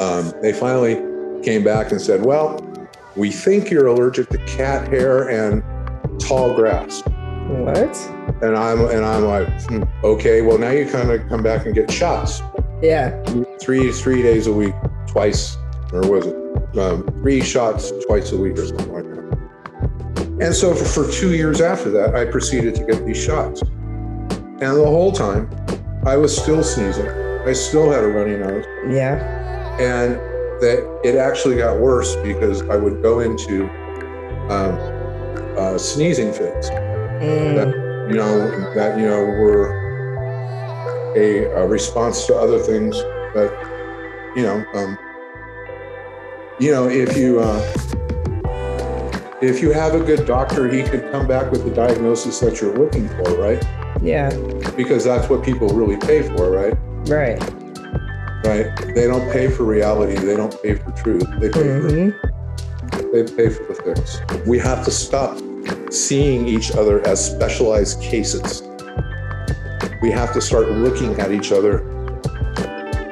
[0.00, 0.96] um, they finally
[1.44, 2.60] came back and said, well,
[3.14, 5.62] we think you're allergic to cat hair and
[6.18, 7.02] tall grass.
[7.46, 7.96] What?
[8.42, 11.74] And I'm and I'm like, hmm, okay, well now you kind of come back and
[11.74, 12.42] get shots.
[12.82, 13.22] Yeah.
[13.60, 14.74] Three three days a week,
[15.06, 15.56] twice,
[15.92, 16.45] or was it?
[16.78, 19.16] Um, three shots twice a week or something like that.
[20.38, 23.62] And so for, for two years after that, I proceeded to get these shots.
[23.62, 25.48] And the whole time,
[26.04, 27.08] I was still sneezing.
[27.08, 28.64] I still had a runny nose.
[28.88, 29.16] Yeah.
[29.80, 30.16] And
[30.60, 33.64] that it actually got worse because I would go into
[34.50, 34.78] um,
[35.56, 36.70] uh, sneezing fits.
[36.70, 37.54] Mm.
[37.56, 37.68] That,
[38.10, 42.94] you know, that, you know, were a, a response to other things.
[43.32, 43.52] But,
[44.36, 44.98] you know, um,
[46.58, 47.60] you know, if you uh,
[49.42, 52.76] if you have a good doctor, he could come back with the diagnosis that you're
[52.76, 53.62] looking for, right?
[54.02, 54.30] Yeah.
[54.76, 56.74] Because that's what people really pay for, right?
[57.08, 57.38] Right.
[58.44, 58.94] Right.
[58.94, 60.14] They don't pay for reality.
[60.14, 61.26] They don't pay for truth.
[61.40, 62.26] They pay hmm for
[63.12, 64.20] they pay for the fix.
[64.46, 65.38] We have to stop
[65.90, 68.62] seeing each other as specialized cases.
[70.02, 71.78] We have to start looking at each other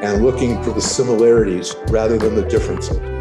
[0.02, 3.13] and looking for the similarities rather than the differences.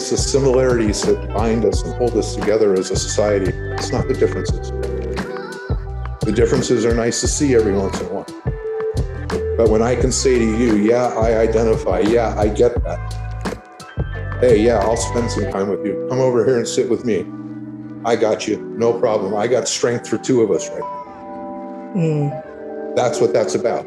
[0.00, 3.52] It's the similarities that bind us and hold us together as a society.
[3.74, 4.70] It's not the differences.
[6.20, 9.56] The differences are nice to see every once in a while.
[9.58, 14.38] But when I can say to you, yeah, I identify, yeah, I get that.
[14.40, 16.06] Hey, yeah, I'll spend some time with you.
[16.08, 17.26] Come over here and sit with me.
[18.06, 18.56] I got you.
[18.78, 19.34] No problem.
[19.34, 21.92] I got strength for two of us right now.
[21.94, 22.96] Mm.
[22.96, 23.86] That's what that's about.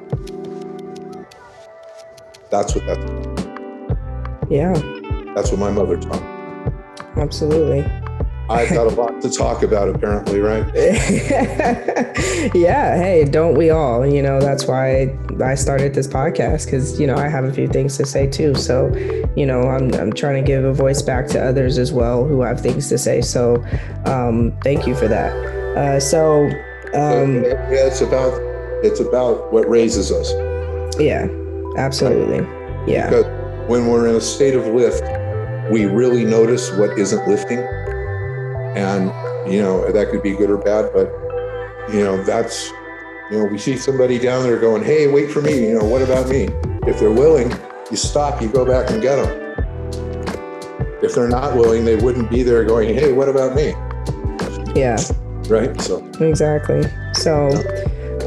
[2.51, 4.51] That's what that's about.
[4.51, 5.02] Yeah.
[5.35, 6.71] That's what my mother taught me.
[7.15, 7.85] Absolutely.
[8.49, 10.65] I've got a lot to talk about, apparently, right?
[12.53, 12.97] yeah.
[12.97, 14.05] Hey, don't we all?
[14.05, 17.67] You know, that's why I started this podcast because, you know, I have a few
[17.67, 18.53] things to say too.
[18.53, 18.93] So,
[19.35, 22.41] you know, I'm, I'm trying to give a voice back to others as well who
[22.41, 23.21] have things to say.
[23.21, 23.63] So,
[24.05, 25.31] um, thank you for that.
[25.77, 26.45] Uh, so,
[26.93, 28.39] um, yeah, it's about
[28.83, 30.33] it's about what raises us.
[30.99, 31.27] yeah,
[31.77, 32.45] absolutely.
[32.91, 33.09] Yeah.
[33.09, 35.03] Because when we're in a state of lift,
[35.71, 37.59] we really notice what isn't lifting.
[38.75, 39.05] And,
[39.51, 41.11] you know, that could be good or bad, but,
[41.93, 42.69] you know, that's,
[43.31, 45.67] you know, we see somebody down there going, hey, wait for me.
[45.67, 46.49] You know, what about me?
[46.87, 47.53] If they're willing,
[47.89, 49.43] you stop, you go back and get them.
[51.01, 53.73] If they're not willing, they wouldn't be there going, hey, what about me?
[54.75, 54.97] Yeah.
[55.47, 55.79] Right?
[55.81, 56.83] So, Exactly.
[57.13, 57.49] So,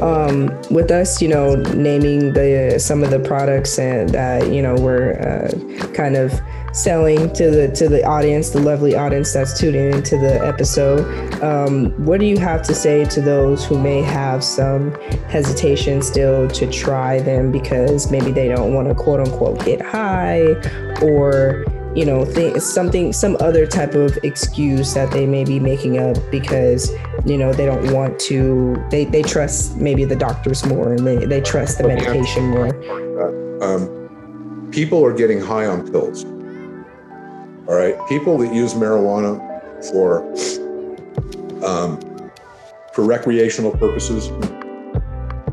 [0.01, 4.75] um, with us, you know, naming the some of the products and that you know
[4.75, 6.39] we're uh, kind of
[6.77, 11.03] selling to the to the audience, the lovely audience that's tuning into the episode.
[11.43, 14.93] Um, what do you have to say to those who may have some
[15.29, 20.41] hesitation still to try them because maybe they don't want to quote unquote get high
[21.01, 21.65] or
[21.95, 26.15] you know think something some other type of excuse that they may be making up
[26.29, 26.91] because
[27.25, 31.25] you know they don't want to they, they trust maybe the doctors more and they,
[31.25, 32.67] they trust the medication more
[33.63, 36.25] um, people are getting high on pills.
[37.67, 39.43] All right, people that use marijuana
[39.91, 40.23] for
[41.65, 41.99] um,
[42.93, 44.29] for recreational purposes,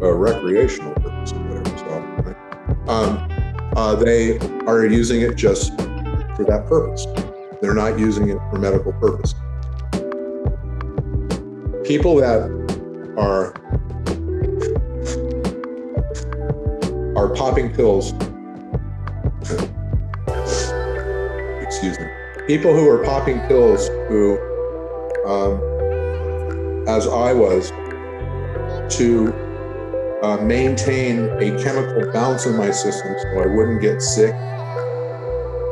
[0.00, 2.88] uh, recreational purposes, whatever it's called, right?
[2.88, 5.76] um, uh, they are using it just
[6.36, 7.04] for that purpose.
[7.60, 9.34] They're not using it for medical purpose.
[11.84, 12.48] People that
[13.18, 13.54] are
[17.16, 18.12] are popping pills
[22.46, 24.38] people who are popping pills who,
[25.26, 25.54] um,
[26.86, 27.70] as I was,
[28.96, 29.32] to
[30.22, 34.34] uh, maintain a chemical balance in my system so I wouldn't get sick.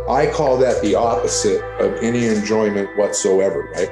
[0.09, 3.91] I call that the opposite of any enjoyment whatsoever, right?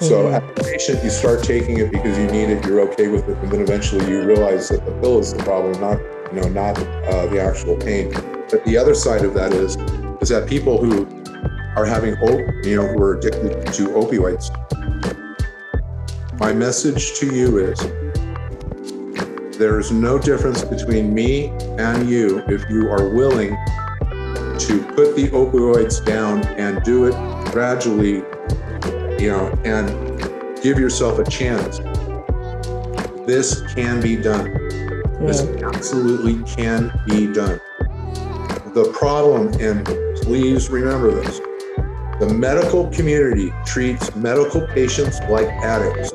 [0.00, 0.34] So Mhm.
[0.34, 3.36] as a patient, you start taking it because you need it, you're okay with it,
[3.42, 5.98] and then eventually you realize that the pill is the problem, not
[6.32, 8.10] you know, not uh, the actual pain.
[8.50, 9.76] But the other side of that is,
[10.20, 11.06] is that people who
[11.76, 14.50] are having op- you know, who are addicted to opioids.
[16.38, 17.78] My message to you is
[19.58, 21.48] there is no difference between me
[21.78, 23.56] and you if you are willing
[24.58, 27.14] to put the opioids down and do it
[27.52, 28.22] gradually,
[29.22, 29.88] you know, and
[30.62, 31.78] give yourself a chance.
[33.26, 34.52] This can be done.
[35.20, 37.60] This absolutely can be done.
[38.74, 41.40] The problem, and please remember this,
[42.20, 46.12] the medical community treats medical patients like addicts.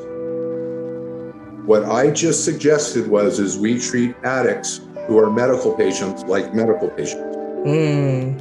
[1.66, 6.88] What I just suggested was is we treat addicts who are medical patients like medical
[6.88, 7.36] patients.
[7.66, 8.40] Mm.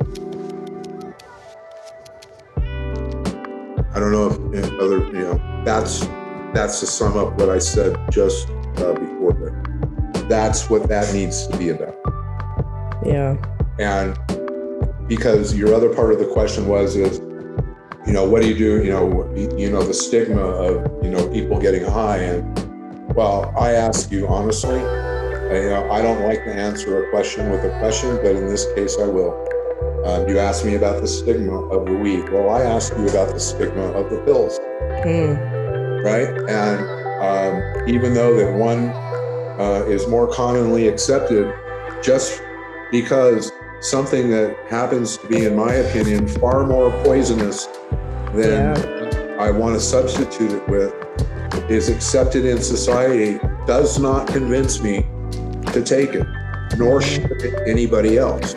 [3.93, 6.07] I don't know if, if other, you know, that's
[6.53, 9.61] that's to sum up what I said just uh, before there.
[10.29, 11.95] That's what that needs to be about.
[13.05, 13.35] Yeah.
[13.79, 14.17] And
[15.07, 17.19] because your other part of the question was is,
[18.09, 18.83] you know, what do you do?
[18.83, 22.17] You know, you know, the stigma of you know people getting high.
[22.17, 27.09] And well, I ask you honestly, I, you know, I don't like to answer a
[27.11, 29.37] question with a question, but in this case, I will.
[30.05, 32.29] Um, you asked me about the stigma of the weed.
[32.29, 34.57] Well, I asked you about the stigma of the pills
[35.05, 36.03] Mm.
[36.03, 36.29] right?
[36.49, 36.79] And
[37.21, 38.89] um, even though that one
[39.59, 41.53] uh, is more commonly accepted,
[42.01, 42.41] just
[42.91, 43.51] because
[43.81, 47.67] something that happens to be, in my opinion, far more poisonous
[48.33, 50.93] than I want to substitute it with
[51.69, 55.05] is accepted in society does not convince me
[55.71, 56.25] to take it,
[56.77, 57.31] nor should
[57.67, 58.55] anybody else.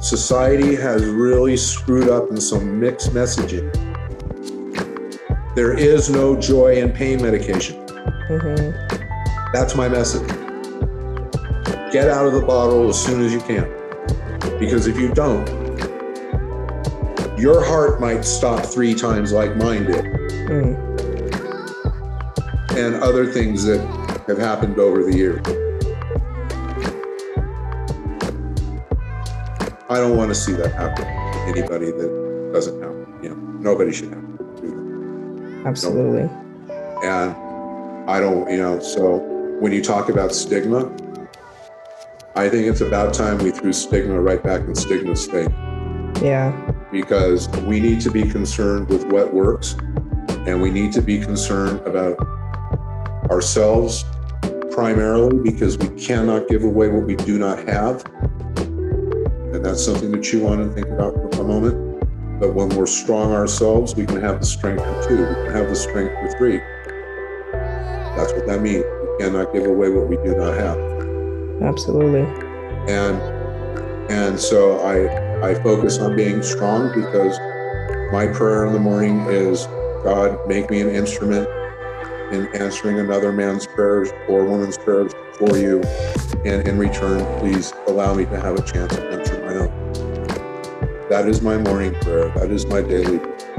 [0.00, 3.72] Society has really screwed up in some mixed messaging.
[5.54, 7.76] There is no joy in pain medication.
[8.28, 9.52] Mm-hmm.
[9.52, 10.26] That's my message.
[11.92, 13.70] Get out of the bottle as soon as you can.
[14.58, 15.61] Because if you don't,
[17.42, 20.04] your heart might stop three times like mine did.
[20.46, 20.78] Mm.
[22.78, 23.80] And other things that
[24.28, 25.40] have happened over the years.
[29.90, 33.92] I don't want to see that happen to anybody that doesn't have, you know, nobody
[33.92, 35.66] should have to do that.
[35.66, 36.22] Absolutely.
[36.22, 37.06] Nobody.
[37.08, 37.34] And
[38.08, 39.16] I don't, you know, so
[39.58, 40.84] when you talk about stigma,
[42.36, 45.48] I think it's about time we threw stigma right back in stigma's face.
[46.22, 46.52] Yeah.
[46.90, 49.74] Because we need to be concerned with what works
[50.46, 52.18] and we need to be concerned about
[53.30, 54.04] ourselves
[54.70, 58.04] primarily because we cannot give away what we do not have
[59.54, 62.00] and that's something to chew on and think about for a moment.
[62.40, 65.68] But when we're strong ourselves, we can have the strength for two, we can have
[65.68, 66.58] the strength for three.
[68.16, 68.84] That's what that means.
[68.84, 70.78] We cannot give away what we do not have.
[71.62, 72.22] Absolutely.
[72.90, 73.20] And
[74.10, 77.36] and so I I focus on being strong because
[78.12, 79.66] my prayer in the morning is
[80.04, 81.48] God, make me an instrument
[82.32, 85.82] in answering another man's prayers or woman's prayers for you.
[86.44, 91.08] And in return, please allow me to have a chance to answer my own.
[91.08, 92.28] That is my morning prayer.
[92.36, 93.58] That is my daily prayer.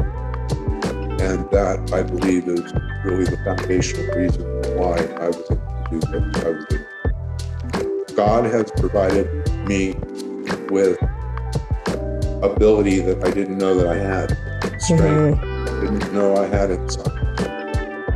[1.19, 2.73] And that, I believe, is
[3.03, 4.43] really the foundational reason
[4.77, 9.27] why I was able to do what I was able God has provided
[9.67, 9.95] me
[10.69, 10.97] with
[12.43, 14.81] ability that I didn't know that I had.
[14.81, 15.77] Strength mm-hmm.
[15.77, 17.23] I didn't know I had inside.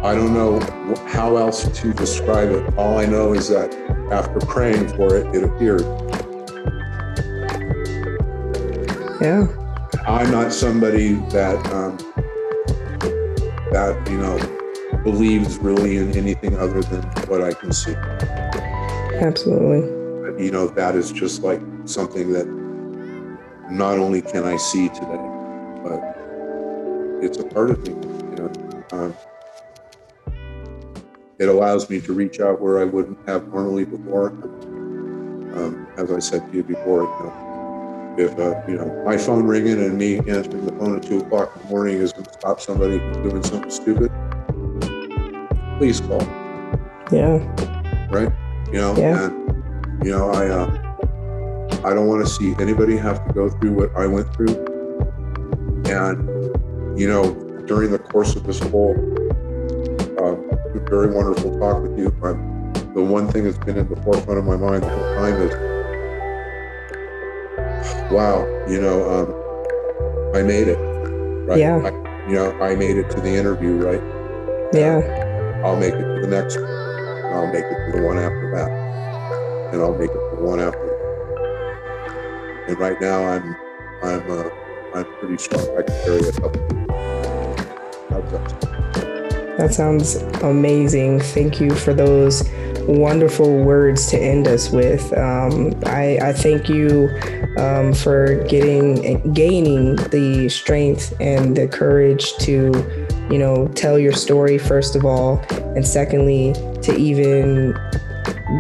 [0.03, 0.59] I don't know
[1.07, 2.77] how else to describe it.
[2.77, 3.73] All I know is that
[4.11, 5.81] after praying for it, it appeared.
[9.21, 9.47] Yeah.
[10.05, 11.97] I'm not somebody that um,
[13.71, 17.95] that you know believes really in anything other than what I can see.
[19.15, 20.43] Absolutely.
[20.43, 22.66] You know that is just like something that
[23.69, 25.29] not only can I see today,
[25.83, 26.17] but
[27.23, 27.93] it's a part of me.
[27.93, 28.51] You know.
[28.91, 29.13] Um,
[31.39, 34.29] it allows me to reach out where I wouldn't have normally before.
[34.29, 39.45] Um, as I said to you before, you know, if uh, you know my phone
[39.45, 42.33] ringing and me answering the phone at two o'clock in the morning is going to
[42.33, 44.11] stop somebody from doing something stupid,
[45.77, 46.21] please call.
[47.11, 47.37] Yeah.
[48.09, 48.31] Right.
[48.71, 48.95] You know.
[48.97, 49.25] Yeah.
[49.25, 50.86] And, you know, I uh,
[51.85, 54.55] I don't want to see anybody have to go through what I went through.
[55.85, 57.33] And you know,
[57.67, 58.95] during the course of this whole
[60.89, 62.09] very wonderful talk with you.
[62.11, 62.35] But
[62.93, 65.51] the one thing that's been in the forefront of my mind the whole time is,
[68.11, 70.77] wow, you know, um, I made it,
[71.47, 71.59] right?
[71.59, 71.77] Yeah.
[71.77, 71.89] I,
[72.27, 74.01] you know, I made it to the interview, right?
[74.73, 75.61] Yeah.
[75.63, 76.65] I'll make it to the next one.
[77.33, 78.69] I'll make it to the one after that.
[79.73, 80.86] And I'll make it to the one after that.
[82.67, 83.55] And right now I'm
[84.03, 84.49] I'm uh,
[84.93, 85.65] I'm pretty strong.
[85.77, 86.67] I can carry a couple.
[89.57, 89.73] That?
[89.73, 91.19] Sounds amazing.
[91.19, 92.47] Thank you for those
[92.87, 95.11] wonderful words to end us with.
[95.17, 97.09] Um, I, I, thank you
[97.57, 102.71] um, for getting gaining the strength and the courage to,
[103.29, 105.39] you know, tell your story first of all,
[105.75, 106.53] and secondly
[106.83, 107.73] to even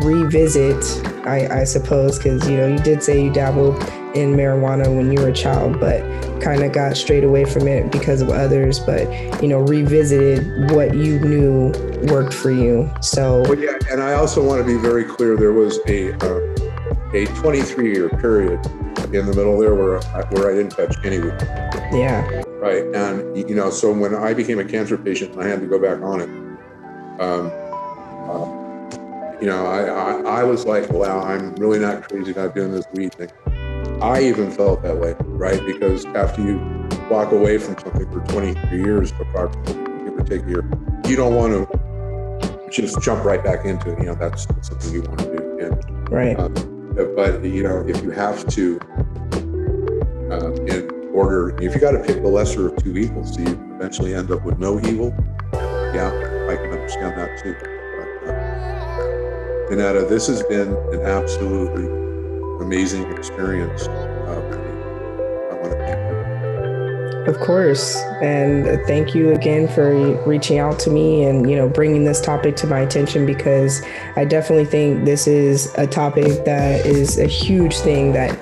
[0.03, 0.83] revisit.
[1.25, 3.83] I, I suppose because you know you did say you dabbled
[4.17, 6.01] in marijuana when you were a child, but
[6.41, 9.07] kind of got straight away from it because of others, but
[9.41, 11.71] you know, revisited what you knew
[12.11, 12.91] worked for you.
[13.01, 15.37] So, well, yeah, and I also want to be very clear.
[15.37, 16.57] There was a uh,
[17.13, 18.65] a 23 year period
[19.13, 21.33] in the middle there where I, where I didn't touch any weed.
[21.93, 22.43] Yeah.
[22.57, 25.67] Right, and you know, so when I became a cancer patient and I had to
[25.67, 26.29] go back on it,
[27.21, 27.51] um,
[28.29, 28.67] uh,
[29.39, 32.85] you know, I, I I was like, wow, I'm really not crazy about doing this
[32.93, 33.29] weed thing.
[34.01, 35.59] I even felt that way, right?
[35.65, 36.59] Because after you
[37.09, 39.73] walk away from something for 23 years, approximately,
[40.03, 40.69] give or take a year,
[41.07, 43.99] you don't want to just jump right back into it.
[43.99, 45.59] You know, that's, something you want to do.
[45.59, 46.37] And, right.
[46.37, 46.49] Uh,
[47.15, 48.79] but, you know, if you have to,
[50.31, 53.59] uh, in order, if you got to pick the lesser of two evils, so you
[53.75, 55.11] eventually end up with no evil,
[55.53, 56.09] yeah,
[56.49, 57.55] I can understand that too.
[59.69, 62.06] But, uh, this has been an absolutely
[62.59, 63.87] amazing experience.
[63.87, 64.77] Um, you.
[67.27, 67.97] Of course.
[68.21, 69.93] And thank you again for
[70.25, 73.83] reaching out to me and, you know, bringing this topic to my attention because
[74.15, 78.37] I definitely think this is a topic that is a huge thing that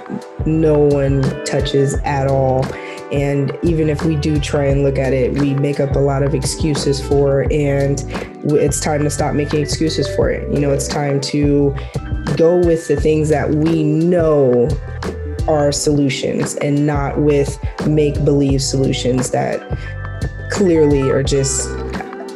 [0.45, 2.63] no one touches at all.
[3.11, 6.21] And even if we do try and look at it, we make up a lot
[6.21, 8.03] of excuses for, and
[8.51, 10.51] it's time to stop making excuses for it.
[10.53, 11.75] You know, it's time to
[12.35, 14.67] go with the things that we know
[15.47, 17.57] are solutions and not with
[17.87, 19.61] make believe solutions that
[20.51, 21.69] clearly are just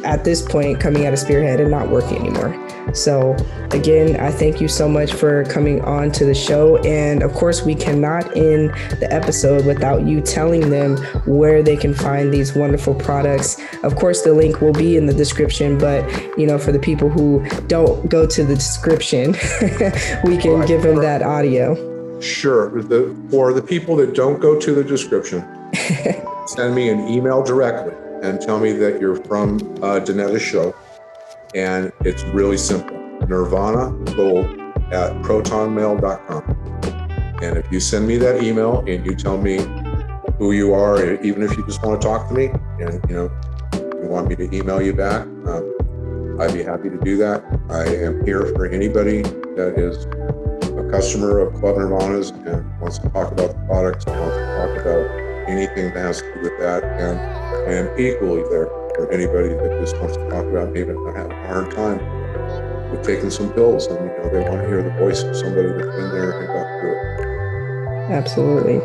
[0.04, 2.69] at this point coming out of spearhead and not working anymore.
[2.94, 3.36] So,
[3.70, 6.78] again, I thank you so much for coming on to the show.
[6.78, 11.94] And of course, we cannot end the episode without you telling them where they can
[11.94, 13.60] find these wonderful products.
[13.82, 17.08] Of course, the link will be in the description, but you know, for the people
[17.08, 19.32] who don't go to the description,
[20.24, 21.74] we can give them that audio.
[22.20, 22.82] Sure.
[22.82, 25.40] The, for the people that don't go to the description,
[26.46, 30.74] send me an email directly and tell me that you're from uh, Danetta's show.
[31.54, 32.96] And it's really simple
[33.26, 34.46] nirvana gold
[34.92, 36.56] at protonmail.com.
[37.42, 39.58] And if you send me that email and you tell me
[40.38, 43.30] who you are, even if you just want to talk to me and you know
[43.72, 47.44] you want me to email you back, um, I'd be happy to do that.
[47.70, 50.04] I am here for anybody that is
[50.76, 54.44] a customer of Club Nirvana's and wants to talk about the products and wants to
[54.56, 59.10] talk about anything that has to do with that, and I am equally there for
[59.12, 61.98] anybody that just wants to talk about maybe have a hard time
[62.90, 65.68] with taking some pills and you know they want to hear the voice of somebody
[65.68, 68.12] that's been there and got through it.
[68.12, 68.80] Absolutely.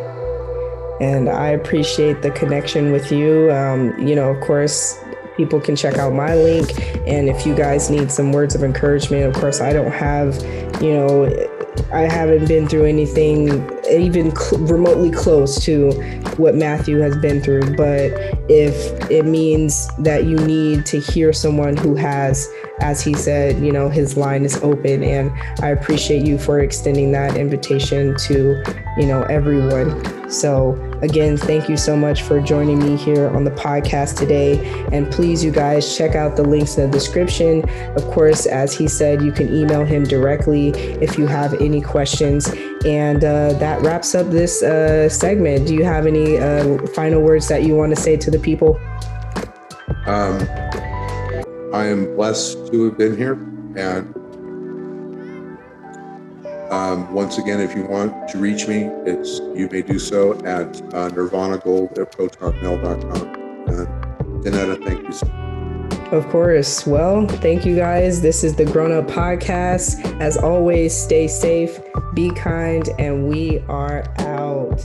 [1.05, 3.51] And I appreciate the connection with you.
[3.51, 4.97] Um, you know, of course,
[5.35, 6.69] people can check out my link.
[7.05, 10.35] And if you guys need some words of encouragement, of course, I don't have,
[10.81, 11.25] you know,
[11.91, 15.91] I haven't been through anything even cl- remotely close to
[16.37, 17.75] what Matthew has been through.
[17.75, 18.11] But
[18.49, 22.49] if it means that you need to hear someone who has,
[22.79, 25.03] as he said, you know, his line is open.
[25.03, 28.63] And I appreciate you for extending that invitation to,
[28.97, 30.29] you know, everyone.
[30.29, 34.65] So, again, thank you so much for joining me here on the podcast today.
[34.91, 37.67] And please, you guys, check out the links in the description.
[37.95, 40.69] Of course, as he said, you can email him directly
[41.01, 42.49] if you have any questions.
[42.85, 45.67] And uh, that wraps up this uh, segment.
[45.67, 48.79] Do you have any uh, final words that you want to say to the people?
[50.05, 50.39] Um,
[51.75, 53.33] I am blessed to have been here.
[53.75, 54.15] And
[56.71, 60.81] um, once again, if you want to reach me, it's you may do so at
[60.93, 63.27] uh, nirvanagold at protonmail.com.
[63.67, 63.87] And
[64.41, 66.13] Danetta, thank you so much.
[66.13, 66.87] Of course.
[66.87, 68.21] Well, thank you guys.
[68.21, 70.21] This is the Grown Up Podcast.
[70.21, 71.77] As always, stay safe,
[72.13, 74.79] be kind, and we are out.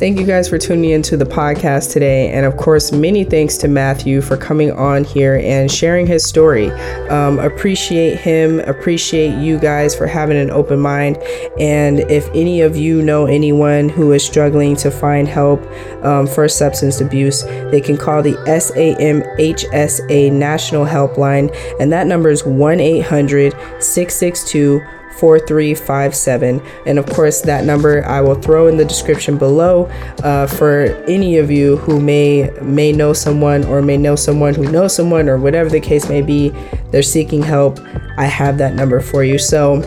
[0.00, 2.30] Thank you guys for tuning into the podcast today.
[2.30, 6.70] And of course, many thanks to Matthew for coming on here and sharing his story.
[7.10, 11.18] Um, appreciate him, appreciate you guys for having an open mind.
[11.58, 15.60] And if any of you know anyone who is struggling to find help
[16.02, 21.54] um, for substance abuse, they can call the SAMHSA National Helpline.
[21.78, 24.80] And that number is 1 800 662
[25.18, 26.62] 4357.
[26.86, 29.86] And of course, that number I will throw in the description below
[30.22, 34.70] uh, for any of you who may may know someone or may know someone who
[34.70, 36.50] knows someone or whatever the case may be.
[36.90, 37.78] They're seeking help.
[38.16, 39.38] I have that number for you.
[39.38, 39.82] So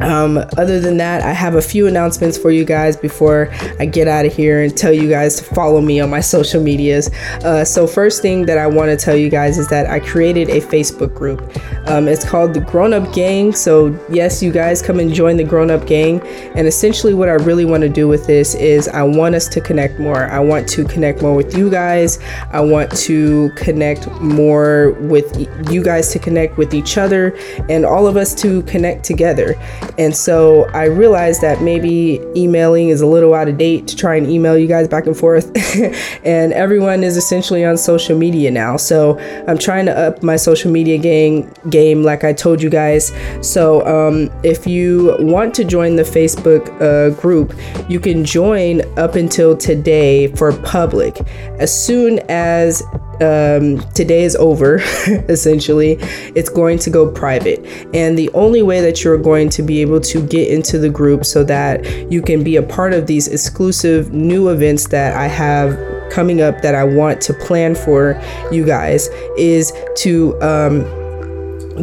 [0.00, 4.08] um, other than that, I have a few announcements for you guys before I get
[4.08, 7.10] out of here and tell you guys to follow me on my social medias.
[7.44, 10.48] Uh, so, first thing that I want to tell you guys is that I created
[10.48, 11.40] a Facebook group.
[11.88, 13.52] Um, it's called the Grown Up Gang.
[13.52, 16.20] So, yes, you guys come and join the Grown Up Gang.
[16.54, 19.60] And essentially, what I really want to do with this is I want us to
[19.60, 20.24] connect more.
[20.24, 22.18] I want to connect more with you guys.
[22.52, 27.36] I want to connect more with you guys to connect with each other
[27.68, 29.56] and all of us to connect together.
[29.98, 34.16] And so I realized that maybe emailing is a little out of date to try
[34.16, 35.50] and email you guys back and forth.
[36.24, 38.76] and everyone is essentially on social media now.
[38.76, 43.12] So I'm trying to up my social media gang game, like I told you guys.
[43.42, 47.54] So um, if you want to join the Facebook uh, group,
[47.88, 51.20] you can join up until today for public.
[51.58, 52.82] As soon as
[53.20, 54.76] um, today is over,
[55.28, 55.96] essentially,
[56.34, 57.64] it's going to go private.
[57.94, 61.24] And the only way that you're going to be able to get into the group
[61.24, 65.78] so that you can be a part of these exclusive new events that I have
[66.10, 68.20] coming up that I want to plan for
[68.50, 70.99] you guys is to um,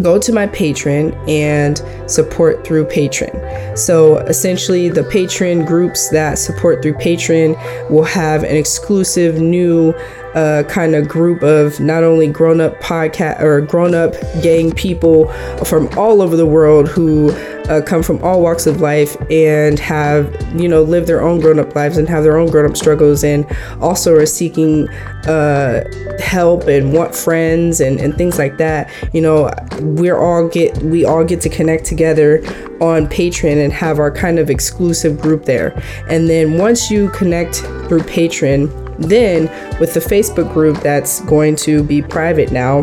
[0.01, 3.77] go to my Patreon and support through Patreon.
[3.77, 9.93] So essentially, the Patreon groups that support through Patreon will have an exclusive new
[10.35, 14.13] uh, kind of group of not only grown up podcast or grown up
[14.43, 15.27] gang people
[15.65, 17.31] from all over the world who
[17.69, 21.59] uh, come from all walks of life and have, you know, lived their own grown
[21.59, 23.45] up lives and have their own grown up struggles and
[23.81, 24.87] also are seeking
[25.27, 25.83] uh,
[26.19, 28.89] help and want friends and, and things like that.
[29.13, 32.37] You know, we're all get, we all get to connect together
[32.81, 35.77] on Patreon and have our kind of exclusive group there.
[36.09, 37.57] And then once you connect
[37.87, 39.43] through Patreon, then
[39.79, 42.81] with the Facebook group that's going to be private now,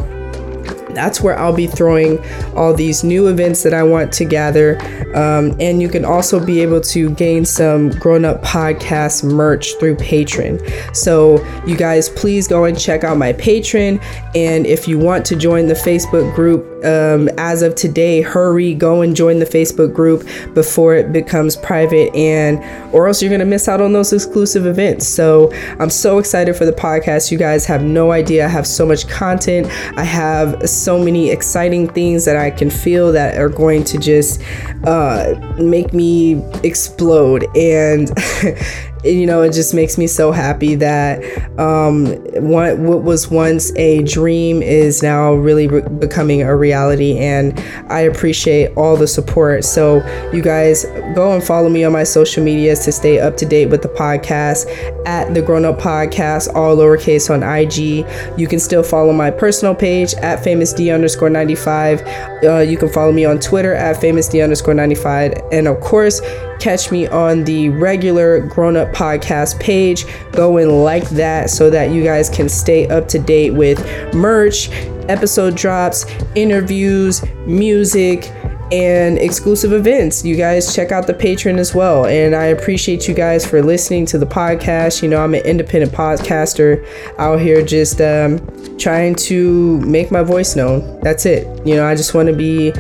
[0.95, 2.19] that's where I'll be throwing
[2.55, 4.79] all these new events that I want to gather.
[5.15, 9.97] Um, and you can also be able to gain some grown up podcast merch through
[9.97, 10.95] Patreon.
[10.95, 14.03] So, you guys, please go and check out my Patreon.
[14.35, 19.03] And if you want to join the Facebook group, um, as of today, hurry, go
[19.03, 22.59] and join the Facebook group before it becomes private, and
[22.95, 25.07] or else you're gonna miss out on those exclusive events.
[25.07, 27.31] So I'm so excited for the podcast.
[27.31, 28.45] You guys have no idea.
[28.45, 29.67] I have so much content.
[29.99, 34.43] I have so many exciting things that I can feel that are going to just
[34.85, 37.47] uh, make me explode.
[37.57, 38.11] And
[39.05, 41.23] you know, it just makes me so happy that
[41.59, 42.07] um,
[42.43, 47.19] what, what was once a dream is now really re- becoming a reality.
[47.19, 47.59] And
[47.89, 49.65] I appreciate all the support.
[49.65, 53.47] So, you guys go and follow me on my social medias to stay up to
[53.47, 54.67] date with the podcast
[55.07, 58.07] at the Grown Up Podcast, all lowercase on IG.
[58.39, 62.03] You can still follow my personal page at famousd underscore 95.
[62.43, 65.35] Uh, you can follow me on Twitter at famousd underscore 95.
[65.53, 66.21] And of course,
[66.61, 70.07] catch me on the regular Grown Up Podcast page.
[70.33, 73.85] Go and like that so that you guys can stay up to date with
[74.15, 74.71] merch,
[75.09, 78.33] episode drops, interviews, music
[78.73, 80.25] and exclusive events.
[80.25, 82.07] You guys check out the Patreon as well.
[82.07, 85.03] And I appreciate you guys for listening to the podcast.
[85.03, 86.87] You know, I'm an independent podcaster
[87.19, 88.39] out here just um,
[88.79, 91.01] trying to make my voice known.
[91.01, 91.47] That's it.
[91.67, 92.73] You know, I just want to be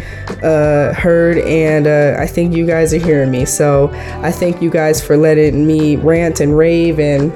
[0.42, 3.44] uh, heard, and uh, I think you guys are hearing me.
[3.44, 3.90] So
[4.22, 7.32] I thank you guys for letting me rant and rave and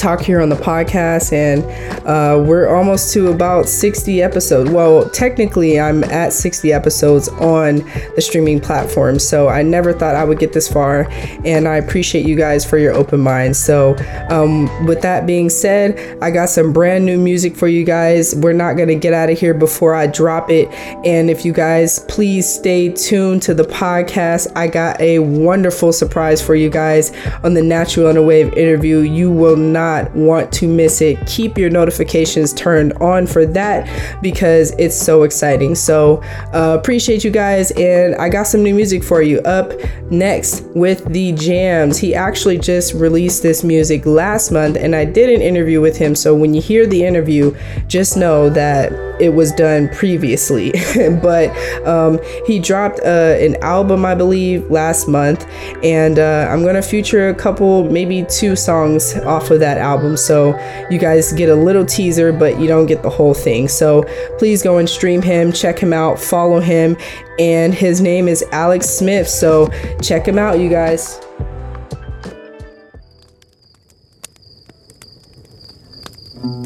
[0.00, 1.62] talk here on the podcast, and
[2.06, 4.70] uh, we're almost to about 60 episodes.
[4.70, 7.76] Well, technically, I'm at 60 episodes on
[8.16, 11.06] the streaming platform, so I never thought I would get this far,
[11.44, 13.56] and I appreciate you guys for your open mind.
[13.56, 13.94] So,
[14.30, 18.34] um, with that being said, I got some brand new music for you guys.
[18.34, 20.68] We're not gonna get out of here before I drop it,
[21.04, 26.40] and if you guys please stay tuned to the podcast, I got a wonderful surprise
[26.40, 27.14] for you guys
[27.44, 28.98] on the Natural on a Wave interview.
[29.00, 31.18] You will not not want to miss it.
[31.26, 33.88] Keep your notifications turned on for that
[34.22, 35.74] because it's so exciting.
[35.74, 36.22] So,
[36.52, 37.70] uh, appreciate you guys.
[37.72, 39.72] And I got some new music for you up
[40.10, 41.98] next with the jams.
[41.98, 46.14] He actually just released this music last month, and I did an interview with him.
[46.14, 47.56] So, when you hear the interview,
[47.86, 50.72] just know that it was done previously.
[51.22, 51.50] but
[51.86, 55.46] um, he dropped uh, an album, I believe, last month,
[55.82, 60.16] and uh, I'm gonna feature a couple, maybe two songs off of that album.
[60.16, 60.58] So
[60.90, 63.68] you guys get a little teaser, but you don't get the whole thing.
[63.68, 64.04] So
[64.38, 66.96] please go and stream him, check him out, follow him,
[67.38, 69.28] and his name is Alex Smith.
[69.28, 69.68] So
[70.00, 71.20] check him out, you guys.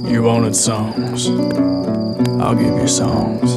[0.05, 1.29] You wanted songs.
[2.41, 3.57] I'll give you songs.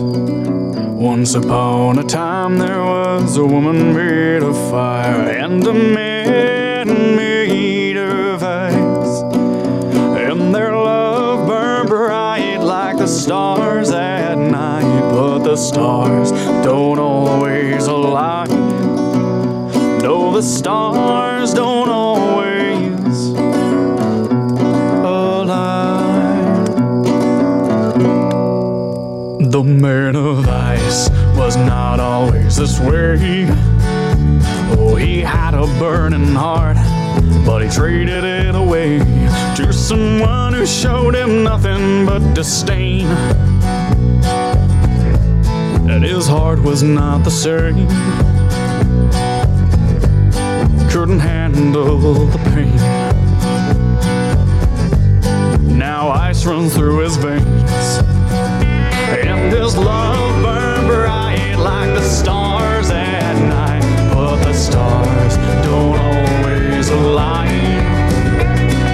[0.98, 7.77] Once upon a time, there was a woman made of fire and a man made
[13.28, 15.12] stars at night.
[15.12, 16.32] But the stars
[16.64, 18.48] don't always align.
[20.00, 23.32] No, the stars don't always
[25.04, 26.64] align.
[29.50, 33.46] The man of ice was not always this way.
[34.80, 36.78] Oh, he had a burning heart,
[37.46, 39.00] but he traded it away
[39.56, 43.08] to someone who showed him nothing but disdain.
[45.90, 47.88] And his heart was not the same.
[50.90, 52.76] Couldn't handle the pain.
[55.78, 58.02] Now ice runs through his veins.
[59.10, 60.27] And his love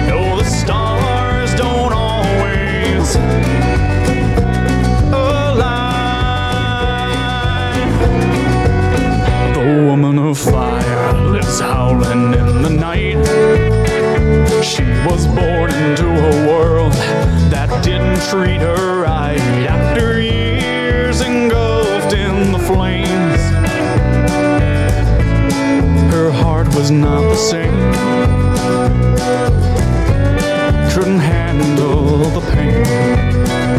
[0.08, 3.16] No, the stars don't always
[5.12, 5.92] align.
[9.52, 13.24] The woman of fire lives howling in the night.
[14.64, 16.92] She was born into a world
[17.50, 19.38] that didn't treat her right.
[19.68, 23.40] After years engulfed in the flames,
[26.14, 28.13] her heart was not the same.
[32.64, 33.76] Handle.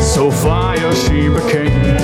[0.00, 1.96] So fire she became.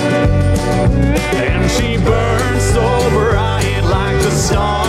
[1.44, 4.83] And she burned so bright like the stars